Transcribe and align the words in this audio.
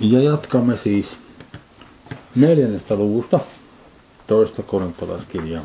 Ja 0.00 0.22
jatkamme 0.22 0.76
siis 0.76 1.06
neljännestä 2.34 2.94
luvusta, 2.94 3.40
toista 4.26 4.62
korintolaiskirjaa. 4.62 5.64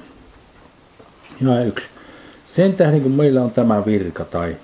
Ja 1.41 1.63
yksi. 1.63 1.87
Sen 2.45 2.73
tähden 2.73 3.01
kun 3.01 3.11
meillä 3.11 3.41
on 3.43 3.51
tämä 3.51 3.85
virka 3.85 4.25
tai 4.25 4.55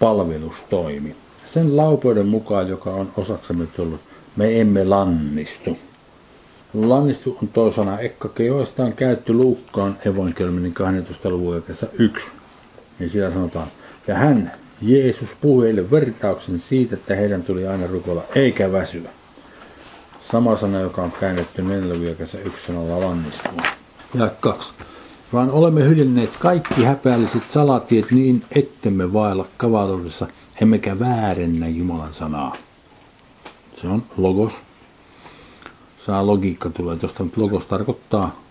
palvelustoimi, 0.00 1.16
sen 1.44 1.76
laupeuden 1.76 2.26
mukaan, 2.26 2.68
joka 2.68 2.90
on 2.90 3.12
osaksemme 3.16 3.66
tullut, 3.66 4.00
me 4.36 4.60
emme 4.60 4.84
lannistu. 4.84 5.78
Lannistu 6.74 7.38
on 7.42 7.48
toisena 7.48 7.98
ekkake, 7.98 8.44
joista 8.44 8.84
on 8.84 8.92
käytty 8.92 9.32
Luukkaan 9.32 9.98
evankeliumin 10.04 10.74
12. 10.74 11.30
luvun 11.30 11.64
yksi. 11.98 12.26
Niin 12.98 13.10
siellä 13.10 13.34
sanotaan, 13.34 13.66
ja 14.06 14.14
hän, 14.14 14.52
Jeesus, 14.82 15.36
puhui 15.40 15.64
heille 15.64 15.90
vertauksen 15.90 16.58
siitä, 16.58 16.94
että 16.94 17.14
heidän 17.14 17.42
tuli 17.42 17.66
aina 17.66 17.86
rukoilla 17.86 18.22
eikä 18.34 18.72
väsyä. 18.72 19.10
Sama 20.32 20.56
sana, 20.56 20.80
joka 20.80 21.02
on 21.02 21.12
käännetty 21.12 21.62
neljäviakässä 21.62 22.38
yksi 22.38 22.66
sanalla 22.66 23.00
lannistua. 23.00 23.52
Ja 24.14 24.30
kaksi. 24.40 24.72
Vaan 25.32 25.50
olemme 25.50 25.84
hyljenneet 25.84 26.36
kaikki 26.36 26.84
häpeälliset 26.84 27.42
salatiet 27.50 28.10
niin, 28.10 28.44
ettemme 28.50 29.12
vailla 29.12 29.46
kavaluudessa, 29.56 30.26
emmekä 30.62 30.98
väärennä 30.98 31.68
Jumalan 31.68 32.12
sanaa. 32.12 32.56
Se 33.76 33.88
on 33.88 34.02
logos. 34.16 34.52
Saa 36.06 36.26
logiikka 36.26 36.70
tulee 36.70 36.96
tuosta, 36.96 37.24
logos 37.36 37.66
tarkoittaa 37.66 38.42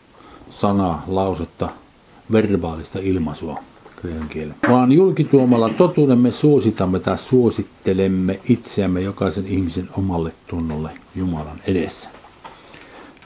sanaa, 0.49 1.03
lausetta, 1.07 1.69
verbaalista 2.31 2.99
ilmaisua 2.99 3.59
kreikan 3.95 4.29
kielen. 4.29 4.55
Vaan 4.69 4.91
julkituomalla 4.91 5.69
totuuden 5.69 6.19
me 6.19 6.31
suositamme 6.31 6.99
tai 6.99 7.17
suosittelemme 7.17 8.39
itseämme 8.49 9.01
jokaisen 9.01 9.47
ihmisen 9.47 9.89
omalle 9.97 10.31
tunnolle 10.47 10.89
Jumalan 11.15 11.61
edessä. 11.67 12.09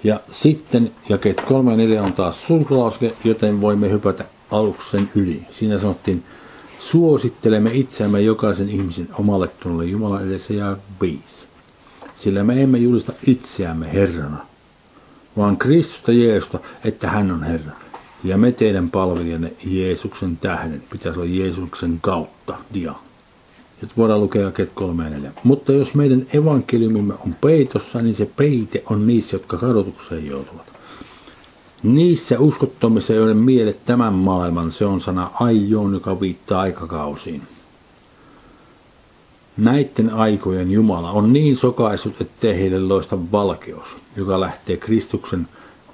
Ja 0.04 0.20
sitten 0.32 0.92
jakeet 1.10 1.42
3 1.42 1.72
ja 1.72 1.78
4 1.78 2.04
on 2.04 2.14
taas 2.14 2.48
sulkulauske, 2.48 3.14
joten 3.24 3.62
voimme 3.62 3.90
hypätä 3.90 4.26
aluksi 4.52 4.90
sen 4.92 5.10
yli. 5.16 5.44
Siinä 5.50 5.80
sanottiin, 5.80 6.24
suosittelemme 6.80 7.72
itseämme 7.74 8.22
jokaisen 8.22 8.70
ihmisen 8.70 9.10
omalle 9.14 9.48
tunnolle 9.48 9.86
Jumalan 9.86 10.28
edessä 10.28 10.54
ja 10.54 10.78
5. 11.02 11.20
Sillä 12.16 12.44
me 12.44 12.64
emme 12.64 12.78
julista 12.78 13.14
itseämme 13.28 13.94
Herrana, 13.94 14.46
vaan 15.38 15.58
Kristusta 15.58 16.12
Jeesusta, 16.12 16.60
että 16.84 17.10
hän 17.10 17.32
on 17.32 17.44
Herra 17.44 17.72
ja 18.24 18.38
me 18.38 18.52
teidän 18.52 18.90
palvelijanne 18.90 19.54
Jeesuksen 19.66 20.38
tähden. 20.38 20.84
Pitäisi 20.90 21.20
olla 21.20 21.30
Jeesuksen 21.32 22.00
kautta, 22.02 22.58
dia. 22.74 22.94
Nyt 23.82 23.98
voidaan 23.98 24.20
lukea 24.22 24.42
jakeet 24.42 24.72
3 24.74 25.04
ja 25.04 25.10
4. 25.10 25.32
Mutta 25.44 25.74
jos 25.74 25.94
meidän 25.94 26.26
evankeliumimme 26.34 27.14
on 27.26 27.36
peitossa, 27.42 28.02
niin 28.02 28.16
se 28.16 28.30
peite 28.36 28.84
on 28.90 29.08
niissä, 29.08 29.36
jotka 29.36 29.58
kadotukseen 29.58 30.28
joutuvat. 30.28 30.74
Niissä 31.84 32.40
uskottomissa, 32.40 33.14
joiden 33.14 33.38
mielet 33.38 33.86
tämän 33.86 34.14
maailman, 34.14 34.72
se 34.72 34.86
on 34.86 35.02
sana 35.02 35.32
aion, 35.34 35.94
joka 35.94 36.22
viittaa 36.22 36.62
aikakausiin. 36.62 37.42
Näiden 39.58 40.10
aikojen 40.14 40.72
Jumala 40.72 41.12
on 41.12 41.34
niin 41.34 41.58
sokaisut, 41.58 42.22
ettei 42.22 42.56
heille 42.56 42.80
loista 42.80 43.18
valkeus, 43.32 43.98
joka 44.16 44.40
lähtee 44.40 44.78
Kristuksen 44.78 45.48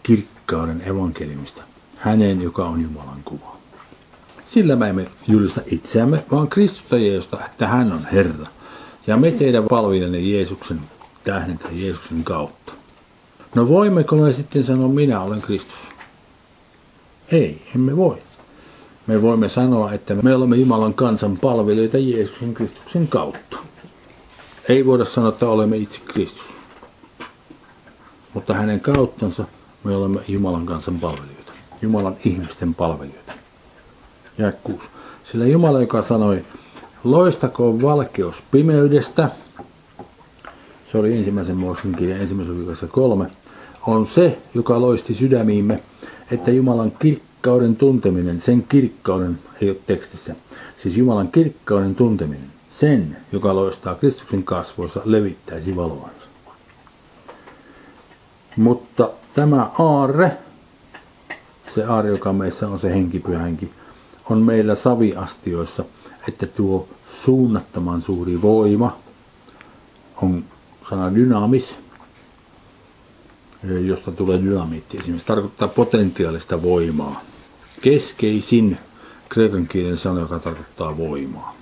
kirkkauden 0.04 0.82
evankeliumista– 0.86 1.62
hänen, 2.06 2.42
joka 2.42 2.66
on 2.66 2.81
Jumalan 2.81 3.23
kuva. 3.25 3.58
Sillä 4.53 4.75
me 4.75 4.89
emme 4.89 5.08
julista 5.28 5.61
itseämme, 5.66 6.25
vaan 6.31 6.48
Kristusta 6.48 6.98
Jeesusta, 6.98 7.45
että 7.45 7.67
hän 7.67 7.92
on 7.92 8.06
Herra. 8.14 8.48
Ja 9.08 9.17
me 9.17 9.31
teidän 9.31 9.64
palvelijanne 9.70 10.20
Jeesuksen 10.20 10.81
tähden 11.23 11.58
tai 11.59 11.81
Jeesuksen 11.81 12.23
kautta. 12.23 12.73
No 13.56 13.67
voimmeko 13.67 14.16
me 14.16 14.33
sitten 14.33 14.64
sanoa, 14.64 14.88
minä 14.88 15.22
olen 15.22 15.42
Kristus? 15.42 15.78
Ei, 17.31 17.61
emme 17.76 17.98
voi. 17.98 18.17
Me 19.08 19.22
voimme 19.22 19.49
sanoa, 19.49 19.92
että 19.92 20.16
me 20.16 20.36
olemme 20.36 20.55
Jumalan 20.55 20.93
kansan 20.93 21.37
palvelijoita 21.37 21.98
Jeesuksen 21.98 22.54
Kristuksen 22.54 23.08
kautta. 23.08 23.58
Ei 24.70 24.86
voida 24.86 25.05
sanoa, 25.05 25.30
että 25.30 25.49
olemme 25.49 25.77
itse 25.77 25.99
Kristus. 26.05 26.48
Mutta 28.33 28.54
hänen 28.54 28.82
kauttansa 28.82 29.45
me 29.83 29.95
olemme 29.95 30.20
Jumalan 30.27 30.66
kansan 30.66 30.99
palvelijoita. 30.99 31.35
Jumalan 31.81 32.15
ihmisten 32.25 32.75
palvelijoita. 32.75 33.33
Ja 34.37 34.52
kuusi. 34.52 34.87
Sillä 35.23 35.45
Jumala, 35.45 35.81
joka 35.81 36.02
sanoi, 36.02 36.45
loistakoon 37.03 37.81
valkeus 37.81 38.43
pimeydestä, 38.52 39.30
se 40.91 40.97
oli 40.97 41.17
ensimmäisen 41.17 41.58
Mooseksen 41.58 41.95
kirjan 41.95 42.21
ensimmäisen 42.21 42.58
viikossa 42.58 42.87
kolme, 42.87 43.25
on 43.87 44.08
se, 44.08 44.37
joka 44.53 44.81
loisti 44.81 45.13
sydämiimme, 45.13 45.83
että 46.31 46.52
Jumalan 46.52 46.91
kirkkauden 46.91 47.75
tunteminen, 47.75 48.42
sen 48.42 48.65
kirkkauden, 48.69 49.39
ei 49.61 49.69
ole 49.69 49.77
tekstissä, 49.87 50.36
siis 50.83 50.97
Jumalan 50.97 51.31
kirkkauden 51.31 51.95
tunteminen, 51.95 52.49
sen, 52.80 53.17
joka 53.31 53.55
loistaa 53.55 53.95
Kristuksen 53.95 54.43
kasvoissa, 54.43 55.02
levittäisi 55.05 55.75
valoansa. 55.75 56.25
Mutta 58.57 59.09
tämä 59.33 59.69
aarre, 59.80 60.31
se 61.75 61.83
aari, 61.86 62.09
joka 62.09 62.33
meissä 62.33 62.67
on 62.67 62.80
se 62.80 62.89
henkipyhänki, 62.89 63.69
on 64.30 64.41
meillä 64.41 64.75
saviastioissa, 64.75 65.86
että 66.27 66.45
tuo 66.47 66.87
suunnattoman 67.23 68.02
suuri 68.02 68.41
voima 68.41 68.97
on 70.21 70.43
sana 70.89 71.15
dynamis, 71.15 71.75
josta 73.86 74.11
tulee 74.11 74.41
dynamiitti 74.41 74.97
esimerkiksi, 74.97 75.27
tarkoittaa 75.27 75.67
potentiaalista 75.67 76.61
voimaa. 76.61 77.21
Keskeisin 77.81 78.77
kreikan 79.30 79.67
kielen 79.67 79.97
sana, 79.97 80.19
joka 80.19 80.39
tarkoittaa 80.39 80.97
voimaa. 80.97 81.55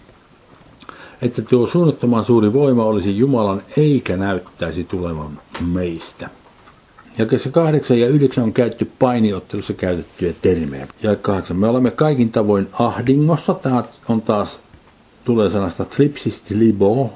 Että 1.22 1.41
tuo 1.41 1.68
suunnattoman 1.68 2.24
suuri 2.24 2.53
voima 2.53 2.84
olisi 2.85 3.18
Jumalan 3.18 3.62
eikä 3.78 4.18
näyttäisi 4.18 4.84
tulevan 4.84 5.40
meistä. 5.62 6.30
Jakeessa 7.18 7.50
8 7.50 8.00
ja 8.00 8.07
9 8.07 8.44
on 8.44 8.53
käytetty 8.53 8.91
painiottelussa 9.00 9.74
käytettyjä 9.74 10.34
termejä. 10.41 10.88
Ja 11.03 11.16
8. 11.16 11.57
Me 11.57 11.68
olemme 11.68 11.91
kaikin 11.91 12.31
tavoin 12.31 12.69
ahdingossa. 12.74 13.53
Tämä 13.53 13.84
on 14.09 14.22
taas, 14.22 14.59
tulee 15.24 15.50
sanasta 15.50 15.85
tripsist 15.85 16.50
libo, 16.50 17.13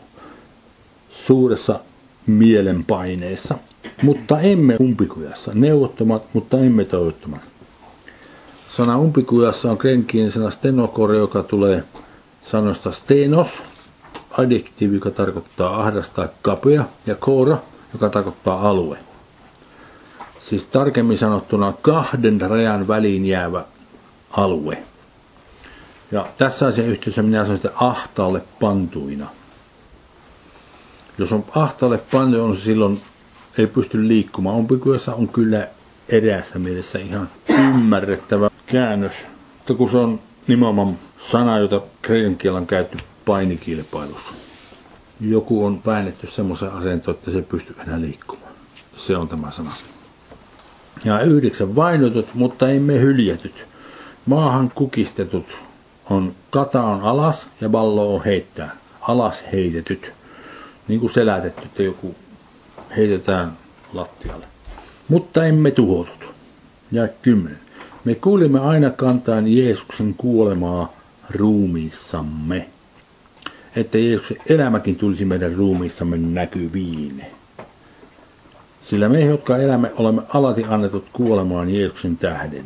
suuressa 1.09 1.79
mielenpaineessa. 2.27 3.55
Mutta 4.01 4.39
emme 4.39 4.75
umpikujassa. 4.81 5.51
Neuvottomat, 5.53 6.23
mutta 6.33 6.57
emme 6.57 6.85
toivottomat. 6.85 7.41
Sana 8.77 8.99
umpikujassa 8.99 9.71
on 9.71 9.77
krenkiin 9.77 10.31
sana 10.31 10.49
stenokore, 10.49 11.17
joka 11.17 11.43
tulee 11.43 11.83
sanosta 12.43 12.91
stenos, 12.91 13.63
adjektiivi, 14.37 14.95
joka 14.95 15.11
tarkoittaa 15.11 15.81
ahdasta 15.81 16.29
kapea, 16.41 16.83
ja 17.05 17.15
koora, 17.15 17.57
joka 17.93 18.09
tarkoittaa 18.09 18.69
alue 18.69 18.97
siis 20.49 20.63
tarkemmin 20.63 21.17
sanottuna 21.17 21.73
kahden 21.81 22.41
rajan 22.41 22.87
väliin 22.87 23.25
jäävä 23.25 23.65
alue. 24.31 24.77
Ja 26.11 26.27
tässä 26.37 26.67
asian 26.67 26.87
yhteydessä 26.87 27.21
minä 27.21 27.43
sanon 27.43 27.57
sitä 27.57 27.71
ahtaalle 27.75 28.41
pantuina. 28.59 29.27
Jos 31.17 31.31
on 31.31 31.45
ahtaalle 31.55 31.97
pantu, 31.97 32.43
on 32.43 32.57
silloin 32.57 33.01
ei 33.57 33.67
pysty 33.67 34.07
liikkumaan. 34.07 34.55
Umpikujassa 34.55 35.15
on 35.15 35.27
kyllä 35.27 35.67
eräässä 36.09 36.59
mielessä 36.59 36.99
ihan 36.99 37.29
ymmärrettävä 37.49 38.49
käännös. 38.65 39.27
Mutta 39.57 39.73
kun 39.73 39.89
se 39.89 39.97
on 39.97 40.19
nimenomaan 40.47 40.97
sana, 41.31 41.57
jota 41.59 41.81
kreikan 42.01 42.35
kielellä 42.35 42.59
on 42.61 42.67
käytetty 42.67 43.03
painikilpailussa. 43.25 44.31
Joku 45.19 45.65
on 45.65 45.81
väännetty 45.85 46.27
semmoisen 46.31 46.71
asentoon, 46.71 47.17
että 47.17 47.31
se 47.31 47.41
pystyy 47.41 47.75
enää 47.88 48.01
liikkumaan. 48.01 48.53
Se 48.97 49.17
on 49.17 49.27
tämä 49.27 49.51
sana 49.51 49.71
ja 51.07 51.21
yhdeksän 51.21 51.75
vainotut, 51.75 52.33
mutta 52.33 52.69
emme 52.69 53.00
hyljetyt. 53.00 53.68
Maahan 54.25 54.71
kukistetut 54.75 55.45
on 56.09 56.36
kata 56.50 56.83
on 56.83 57.01
alas 57.01 57.48
ja 57.62 57.69
ballo 57.69 58.15
on 58.15 58.24
heittää. 58.25 58.75
Alas 59.01 59.44
heitetyt. 59.54 60.12
Niin 60.88 61.00
kuin 61.00 61.13
selätetty, 61.13 61.62
että 61.65 61.83
joku 61.83 62.15
heitetään 62.98 63.51
lattialle. 63.94 64.45
Mutta 65.07 65.45
emme 65.45 65.71
tuhotut. 65.71 66.33
Ja 66.92 67.07
kymmenen. 67.21 67.60
Me 68.06 68.15
kuulimme 68.15 68.60
aina 68.60 68.89
kantaan 68.89 69.48
Jeesuksen 69.48 70.13
kuolemaa 70.18 70.94
ruumiissamme. 71.30 72.69
Että 73.75 73.98
Jeesuksen 73.98 74.38
elämäkin 74.50 74.95
tulisi 74.95 75.25
meidän 75.25 75.56
ruumiissamme 75.56 76.18
näkyviin. 76.18 77.37
Sillä 78.89 79.10
me, 79.10 79.22
jotka 79.22 79.57
elämme, 79.57 79.92
olemme 79.95 80.22
alati 80.34 80.66
annetut 80.69 81.06
kuolemaan 81.13 81.69
Jeesuksen 81.69 82.18
tähden, 82.18 82.66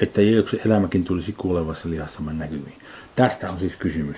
että 0.00 0.22
Jeesuksen 0.22 0.60
elämäkin 0.66 1.04
tulisi 1.04 1.32
kuolevassa 1.32 1.90
lihassamme 1.90 2.32
näkyviin. 2.32 2.78
Tästä 3.16 3.50
on 3.50 3.58
siis 3.58 3.76
kysymys. 3.76 4.16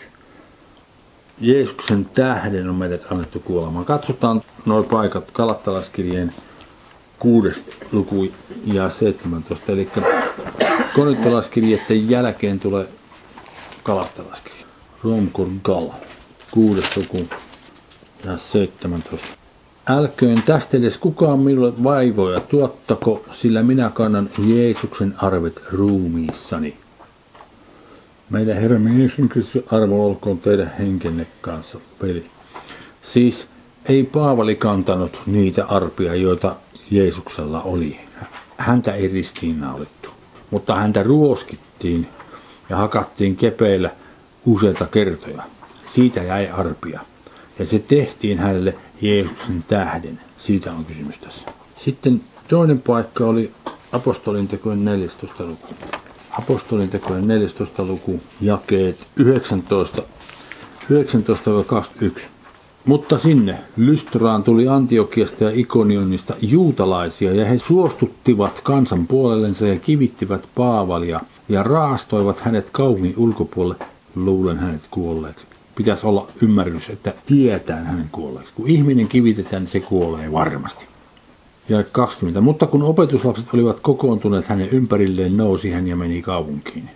Jeesuksen 1.41 2.05
tähden 2.05 2.69
on 2.69 2.75
meidät 2.75 3.07
annettu 3.13 3.41
kuolemaan. 3.41 3.85
Katsotaan 3.85 4.43
nuo 4.67 4.83
paikat 4.83 5.31
Kalattalaskirjeen 5.31 6.33
6. 7.19 7.65
luku 7.93 8.29
ja 8.65 8.91
17. 8.91 9.73
Eli 9.73 9.89
Korintolaskirjeiden 10.95 12.11
jälkeen 12.11 12.61
tulee 12.61 12.87
Kalattalaskirja. 13.83 14.67
Romkur 15.05 15.49
Gal, 15.63 15.89
6. 16.51 17.01
luku 17.01 17.29
ja 18.25 18.37
17. 18.37 19.40
Älköön 19.87 20.43
tästä 20.43 20.77
edes 20.77 20.99
kukaan 20.99 21.38
minulle 21.38 21.85
vaivoja 21.85 22.41
tuottako, 22.41 23.25
sillä 23.32 23.62
minä 23.62 23.91
kannan 23.94 24.31
Jeesuksen 24.47 25.15
arvet 25.19 25.61
ruumiissani. 25.73 26.77
Meidän 28.31 28.56
Herramme 28.56 28.91
Jeesuksen 28.91 29.29
Kristus 29.29 29.62
arvo 29.73 30.06
olkoon 30.06 30.38
teidän 30.38 30.73
henkenne 30.79 31.27
kanssa, 31.41 31.79
veli. 32.03 32.27
Siis 33.03 33.47
ei 33.87 34.05
Paavali 34.05 34.56
kantanut 34.56 35.19
niitä 35.27 35.65
arpia, 35.65 36.15
joita 36.15 36.56
Jeesuksella 36.91 37.62
oli. 37.62 38.00
Häntä 38.56 38.94
ei 38.94 39.09
ristiinnaulittu, 39.09 40.11
mutta 40.50 40.75
häntä 40.75 41.03
ruoskittiin 41.03 42.09
ja 42.69 42.76
hakattiin 42.76 43.37
kepeillä 43.37 43.91
useita 44.47 44.87
kertoja. 44.87 45.43
Siitä 45.94 46.23
jäi 46.23 46.49
arpia. 46.49 47.00
Ja 47.59 47.67
se 47.67 47.79
tehtiin 47.79 48.38
hänelle 48.38 48.75
Jeesuksen 49.02 49.64
tähden. 49.69 50.20
Siitä 50.38 50.73
on 50.73 50.85
kysymys 50.85 51.19
tässä. 51.19 51.47
Sitten 51.76 52.20
toinen 52.49 52.81
paikka 52.81 53.25
oli 53.25 53.52
apostolin 53.93 54.49
tekojen 54.49 54.85
14. 54.85 55.44
luku. 55.44 55.69
Apostolin 56.31 56.88
tekojen 56.88 57.29
14. 57.29 57.85
luku, 57.85 58.20
jakeet 58.41 59.06
19, 59.17 60.02
19-21. 60.91 62.20
Mutta 62.85 63.19
sinne 63.19 63.58
Lystraan 63.76 64.43
tuli 64.43 64.69
Antiokiasta 64.69 65.44
ja 65.44 65.50
Ikonionista 65.55 66.35
juutalaisia, 66.43 67.35
ja 67.35 67.44
he 67.44 67.58
suostuttivat 67.58 68.61
kansan 68.61 69.06
puolellensa 69.06 69.67
ja 69.67 69.79
kivittivät 69.79 70.49
Paavalia, 70.55 71.20
ja 71.49 71.62
raastoivat 71.62 72.41
hänet 72.41 72.70
kaupungin 72.70 73.14
ulkopuolelle, 73.17 73.85
luulen 74.14 74.58
hänet 74.58 74.82
kuolleeksi. 74.91 75.50
Pitäisi 75.75 76.07
olla 76.07 76.29
ymmärrys, 76.43 76.91
että 76.91 77.13
tietään 77.27 77.87
hänen 77.87 78.09
kuolleeksi. 78.13 78.53
Kun 78.55 78.69
ihminen 78.69 79.09
kivitetään, 79.09 79.63
niin 79.63 79.71
se 79.71 79.81
kuolee 79.81 80.33
varmasti. 80.33 80.85
Ja 81.69 81.83
20. 81.93 82.41
Mutta 82.41 82.67
kun 82.67 82.83
opetuslapset 82.83 83.47
olivat 83.55 83.81
kokoontuneet 83.81 84.47
hänen 84.47 84.69
ympärilleen, 84.69 85.37
nousi 85.37 85.71
hän 85.71 85.89
ja 85.89 85.97
meni 85.97 86.23
kaupunkiin. 86.23 86.91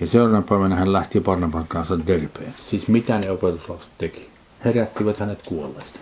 Ja 0.00 0.06
seuraavana 0.06 0.42
päivänä 0.48 0.76
hän 0.76 0.92
lähti 0.92 1.20
Barnaban 1.20 1.64
kanssa 1.68 2.06
Derpeen. 2.06 2.54
Siis 2.70 2.88
mitä 2.88 3.18
ne 3.18 3.30
opetuslapset 3.30 3.90
teki? 3.98 4.26
Herättivät 4.64 5.18
hänet 5.18 5.38
kuolleista. 5.46 5.98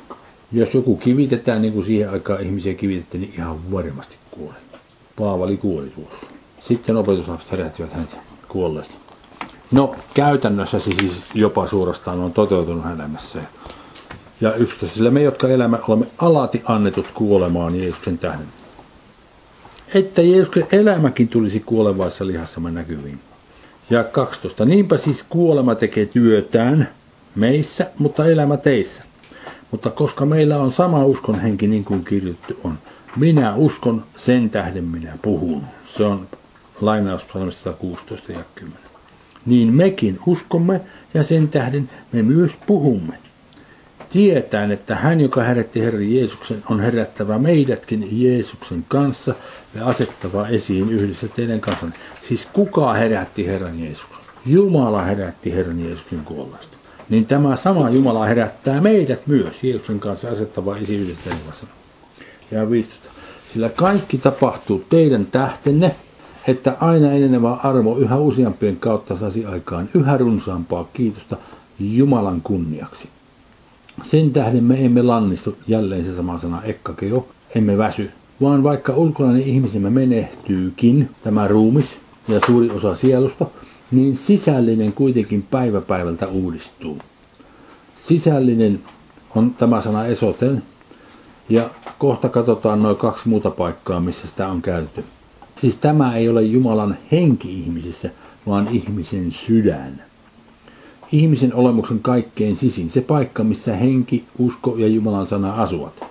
Jos 0.53 0.75
joku 0.75 0.97
kivitetään, 0.97 1.63
niin 1.63 1.75
kuin 1.75 1.87
siihen 1.87 2.11
aikaan 2.11 2.43
ihmisiä 2.43 2.75
kivitettiin, 2.75 3.21
niin 3.21 3.35
ihan 3.37 3.73
varmasti 3.73 4.17
kuolee. 4.31 4.61
Paavali 5.17 5.57
kuoli 5.57 5.91
tuossa. 5.91 6.27
Sitten 6.61 6.97
opetuslapset 6.97 7.51
herättivät 7.51 7.93
hänet 7.93 8.17
kuolleista. 8.49 8.95
No, 9.73 9.95
käytännössä 10.15 10.79
se 10.79 10.91
siis 11.01 11.23
jopa 11.35 11.67
suorastaan 11.69 12.21
on 12.21 12.33
toteutunut 12.33 12.85
elämässä. 12.95 13.39
Ja 14.41 14.55
11. 14.55 14.97
Sillä 14.97 15.11
me, 15.11 15.23
jotka 15.23 15.49
elämä, 15.49 15.79
olemme 15.89 16.07
alati 16.19 16.63
annetut 16.65 17.09
kuolemaan 17.15 17.77
Jeesuksen 17.77 18.19
tähden. 18.19 18.47
Että 19.95 20.23
Jeesuksen 20.23 20.67
elämäkin 20.73 21.29
tulisi 21.29 21.61
kuolevaissa 21.61 22.27
lihassamme 22.27 22.71
näkyviin. 22.71 23.21
Ja 23.91 24.05
12. 24.05 24.65
Niinpä 24.65 24.99
siis 24.99 25.25
kuolema 25.29 25.75
tekee 25.75 26.07
työtään 26.07 26.89
meissä, 27.35 27.91
mutta 27.99 28.27
elämä 28.27 28.57
teissä. 28.57 29.03
Mutta 29.71 29.91
koska 29.91 30.27
meillä 30.27 30.59
on 30.59 30.73
sama 30.73 31.05
uskon 31.05 31.41
henki 31.41 31.67
niin 31.67 31.85
kuin 31.85 32.05
kirjoittu 32.05 32.55
on, 32.65 32.79
minä 33.17 33.55
uskon, 33.55 34.05
sen 34.17 34.51
tähden 34.51 34.85
minä 34.85 35.19
puhun. 35.23 35.63
Se 35.97 36.05
on 36.05 36.29
lainaus 36.81 37.27
16 37.79 38.33
ja 38.33 38.39
10. 38.55 38.92
Niin 39.47 39.75
mekin 39.75 40.19
uskomme 40.27 40.81
ja 41.15 41.23
sen 41.23 41.49
tähden 41.49 41.91
me 42.13 42.23
myös 42.23 42.53
puhumme 42.67 43.15
tietäen, 44.13 44.73
että 44.73 44.95
hän, 44.95 45.21
joka 45.21 45.43
herätti 45.43 45.81
Herran 45.81 46.13
Jeesuksen, 46.15 46.63
on 46.71 46.81
herättävä 46.81 47.39
meidätkin 47.39 48.09
Jeesuksen 48.23 48.85
kanssa 48.89 49.35
ja 49.75 49.87
asettava 49.87 50.49
esiin 50.49 50.91
yhdessä 50.91 51.29
teidän 51.29 51.61
kanssanne. 51.61 51.97
Siis 52.21 52.49
kuka 52.53 52.93
herätti 52.93 53.47
Herran 53.47 53.81
Jeesuksen? 53.81 54.19
Jumala 54.47 55.03
herätti 55.03 55.55
Herran 55.55 55.85
Jeesuksen 55.85 56.25
kuolleesta. 56.25 56.77
Niin 57.09 57.27
tämä 57.27 57.57
sama 57.57 57.91
Jumala 57.91 58.27
herättää 58.27 58.81
meidät 58.81 59.27
myös 59.27 59.65
Jeesuksen 59.65 60.01
kanssa 60.01 60.31
asettava 60.31 60.77
esiin 60.77 61.01
yhdessä 61.01 61.23
teidän 61.25 61.41
kanssanne. 61.45 61.75
Ja 62.51 62.71
15. 62.71 63.11
Sillä 63.53 63.69
kaikki 63.69 64.19
tapahtuu 64.19 64.85
teidän 64.89 65.27
tähtenne, 65.27 65.95
että 66.47 66.77
aina 66.81 67.13
enenevä 67.13 67.53
armo 67.53 67.97
yhä 67.97 68.17
useampien 68.19 68.77
kautta 68.77 69.19
saisi 69.19 69.47
aikaan 69.47 69.89
yhä 69.95 70.17
runsaampaa 70.17 70.89
kiitosta 70.93 71.37
Jumalan 71.79 72.41
kunniaksi. 72.41 73.09
Sen 74.03 74.31
tähden 74.31 74.65
me 74.65 74.85
emme 74.85 75.03
lannistu, 75.03 75.57
jälleen 75.69 76.05
se 76.05 76.17
sama 76.17 76.39
sana 76.39 76.63
ekkakeo, 76.63 77.29
emme 77.55 77.79
väsy, 77.79 78.11
vaan 78.41 78.63
vaikka 78.63 78.93
ulkolainen 78.93 79.43
ihmisemme 79.43 79.91
menehtyykin, 79.91 81.11
tämä 81.25 81.49
ruumis 81.49 81.97
ja 82.29 82.41
suuri 82.47 82.71
osa 82.71 82.95
sielusta, 82.97 83.47
niin 83.91 84.17
sisällinen 84.17 84.93
kuitenkin 84.93 85.47
päivä 85.51 85.81
päivältä 85.81 86.27
uudistuu. 86.27 86.99
Sisällinen 88.07 88.81
on 89.37 89.55
tämä 89.55 89.81
sana 89.81 90.07
esoten, 90.07 90.63
ja 91.49 91.71
kohta 91.99 92.29
katsotaan 92.29 92.83
noin 92.83 92.97
kaksi 92.97 93.29
muuta 93.29 93.51
paikkaa, 93.51 94.01
missä 94.01 94.29
sitä 94.29 94.49
on 94.49 94.63
käytetty. 94.63 95.05
Siis 95.63 95.77
tämä 95.77 96.17
ei 96.17 96.29
ole 96.29 96.43
Jumalan 96.43 96.97
henki 97.13 97.61
ihmisissä, 97.61 98.11
vaan 98.47 98.69
ihmisen 98.69 99.33
sydän 99.33 100.03
ihmisen 101.13 101.55
olemuksen 101.55 102.01
kaikkein 102.01 102.57
sisin, 102.57 102.91
se 102.91 103.01
paikka, 103.01 103.45
missä 103.45 103.77
henki, 103.77 104.25
usko 104.39 104.77
ja 104.77 104.89
Jumalan 104.89 105.27
sana 105.27 105.63
asuvat. 105.63 106.05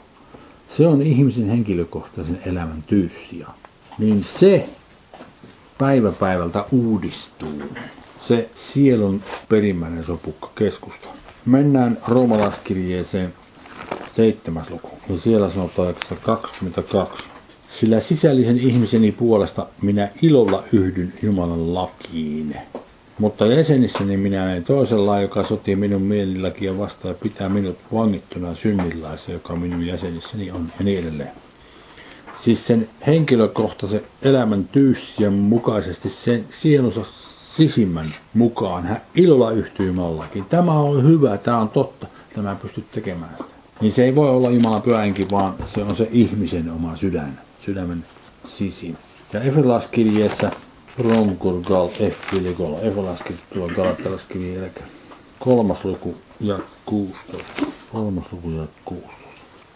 Se 0.78 0.88
on 0.88 1.02
ihmisen 1.02 1.48
henkilökohtaisen 1.48 2.42
elämän 2.46 2.84
tyyssiä. 2.88 3.48
Niin 4.00 4.26
se 4.40 4.70
päivä 5.78 6.12
päivältä 6.12 6.66
uudistuu. 6.72 7.62
Se 8.28 8.50
sielun 8.56 9.22
perimmäinen 9.50 10.04
sopukka 10.04 10.50
keskusta. 10.56 11.08
Mennään 11.46 11.98
roomalaskirjeeseen 12.08 13.34
seitsemäs 14.16 14.72
luku. 14.72 14.90
Ja 15.10 15.18
siellä 15.18 15.50
sanotaan 15.50 15.96
22. 16.24 17.31
Sillä 17.80 18.00
sisällisen 18.00 18.60
ihmiseni 18.60 19.12
puolesta 19.12 19.68
minä 19.82 20.10
ilolla 20.22 20.64
yhdyn 20.74 21.14
Jumalan 21.22 21.74
lakiin. 21.74 22.56
Mutta 23.20 23.46
jäsenissäni 23.46 24.18
minä 24.18 24.46
näin 24.46 24.64
toisella, 24.64 25.22
joka 25.22 25.44
sotii 25.44 25.76
minun 25.76 26.02
mielilläkin 26.02 26.78
vastaan 26.78 27.14
ja 27.14 27.20
pitää 27.24 27.50
minut 27.50 27.78
vangittuna 27.94 28.56
synnillaissa, 28.56 29.32
joka 29.32 29.56
minun 29.56 29.86
jäsenissäni 29.86 30.52
on 30.52 30.72
ja 30.80 30.86
niin 30.86 31.00
edelleen. 31.00 31.32
Siis 32.44 32.68
sen 32.68 32.90
henkilökohtaisen 33.08 34.02
elämän 34.22 34.66
tyyssien 34.66 35.34
mukaisesti 35.34 36.10
sen 36.10 36.46
sielunsa 36.50 37.06
sisimmän 37.56 38.14
mukaan 38.34 38.84
hän 38.84 39.02
ilolla 39.16 39.52
yhtyy 39.52 39.92
mallakin. 39.92 40.46
Tämä 40.46 40.80
on 40.80 41.04
hyvä, 41.04 41.38
tämä 41.38 41.58
on 41.58 41.70
totta, 41.70 42.08
tämä 42.36 42.56
pystyt 42.56 42.92
tekemään 42.92 43.32
sitä. 43.38 43.52
Niin 43.82 43.94
se 43.94 44.04
ei 44.04 44.16
voi 44.16 44.30
olla 44.30 44.52
Jumalan 44.52 44.82
pyhänkin, 44.82 45.32
vaan 45.32 45.56
se 45.66 45.84
on 45.84 45.96
se 45.96 46.08
ihmisen 46.12 46.72
oma 46.72 46.96
sydän, 46.96 47.40
sydämen 47.66 48.06
sisin. 48.58 48.98
Ja 49.34 49.42
Efelaskirjeessä 49.42 50.52
Romkurgal 50.98 51.88
F-filikol, 51.88 52.76
Efalaski 52.82 53.36
tuo 53.54 53.68
Galatalaskirja 53.76 54.62
jälkeen. 54.62 54.86
Kolmas 55.40 55.86
luku 55.86 56.16
ja 56.40 56.60
16. 56.86 57.66
Kolmas 57.92 58.32
luku 58.32 58.50
ja 58.50 58.68
16. 58.86 59.22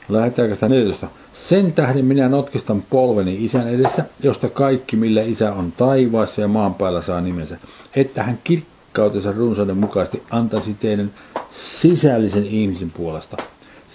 Lähetäänkö 0.09 0.55
sitä 0.55 0.69
14. 0.69 1.07
Sen 1.33 1.73
tähden 1.73 2.05
minä 2.05 2.29
notkistan 2.29 2.83
polveni 2.89 3.45
isän 3.45 3.67
edessä, 3.67 4.05
josta 4.23 4.49
kaikki, 4.49 4.95
millä 4.95 5.21
isä 5.21 5.53
on 5.53 5.71
taivaassa 5.71 6.41
ja 6.41 6.47
maan 6.47 6.73
päällä 6.73 7.01
saa 7.01 7.21
nimensä, 7.21 7.57
että 7.95 8.23
hän 8.23 8.39
kirkkautensa 8.43 9.31
runsauden 9.31 9.77
mukaisesti 9.77 10.23
antaisi 10.29 10.73
teidän 10.73 11.11
sisällisen 11.51 12.45
ihmisen 12.45 12.91
puolesta, 12.91 13.37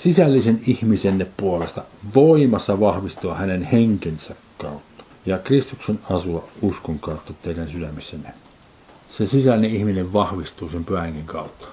sisällisen 0.03 0.61
ihmisenne 0.67 1.27
puolesta, 1.37 1.83
voimassa 2.15 2.81
vahvistua 2.81 3.35
hänen 3.35 3.63
henkensä 3.63 4.35
kautta 4.59 5.05
ja 5.27 5.39
Kristuksen 5.39 5.99
asua 6.11 6.49
uskon 6.63 6.99
kautta 6.99 7.33
teidän 7.43 7.71
sydämissänne. 7.71 8.35
Se 9.11 9.27
sisäinen 9.27 9.71
ihminen 9.71 10.13
vahvistuu 10.13 10.71
sen 10.71 10.85
pyhänkin 10.85 11.25
kautta. 11.25 11.67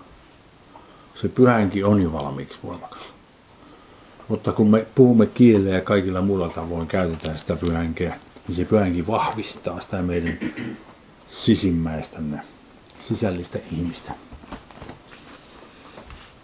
Se 1.21 1.27
pyhänkin 1.27 1.85
on 1.85 2.01
jo 2.01 2.13
valmiiksi 2.13 2.59
voimakas. 2.63 3.01
Mutta 4.27 4.51
kun 4.51 4.69
me 4.69 4.85
puhumme 4.95 5.25
kielellä 5.25 5.75
ja 5.75 5.81
kaikilla 5.81 6.21
muilla 6.21 6.49
tavoin 6.49 6.87
käytetään 6.87 7.37
sitä 7.37 7.55
pyhänkeä, 7.55 8.19
niin 8.47 8.55
se 8.55 8.65
pyhänkin 8.65 9.07
vahvistaa 9.07 9.81
sitä 9.81 10.01
meidän 10.01 10.39
sisimmäistänne, 11.29 12.39
sisällistä 13.07 13.59
ihmistä. 13.71 14.26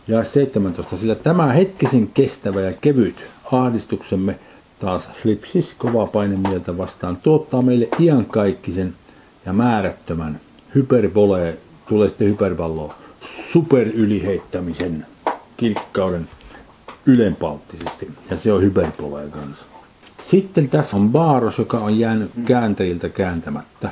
Ja 0.08 0.24
17. 0.24 0.98
Sillä 0.98 1.16
tämä 1.16 1.54
hetkisen 1.54 2.08
kestävä 2.08 2.62
ja 2.62 2.74
kevyt 2.82 3.16
ahdistuksemme 3.52 4.40
taas 4.80 5.10
flipsis 5.22 5.74
kova 5.78 6.08
paine 6.08 6.38
mieltä 6.50 6.78
vastaan 6.78 7.18
tuottaa 7.18 7.62
meille 7.62 7.88
iankaikkisen 8.00 8.96
ja 9.46 9.54
määrättömän 9.54 10.40
hyperbole, 10.76 11.58
tulee 11.90 12.10
sitten 12.10 12.28
hypervalloa, 12.28 12.96
superyliheittämisen 13.52 15.06
kirkkauden 15.58 16.30
ylenpalttisesti. 17.06 18.12
Ja 18.30 18.38
se 18.38 18.54
on 18.54 18.62
hyperbolea 18.62 19.28
kanssa. 19.28 19.66
Sitten 20.30 20.70
tässä 20.70 20.98
on 20.98 21.10
baaros, 21.10 21.58
joka 21.58 21.78
on 21.78 22.00
jäänyt 22.00 22.32
kääntäjiltä 22.46 23.10
kääntämättä. 23.10 23.90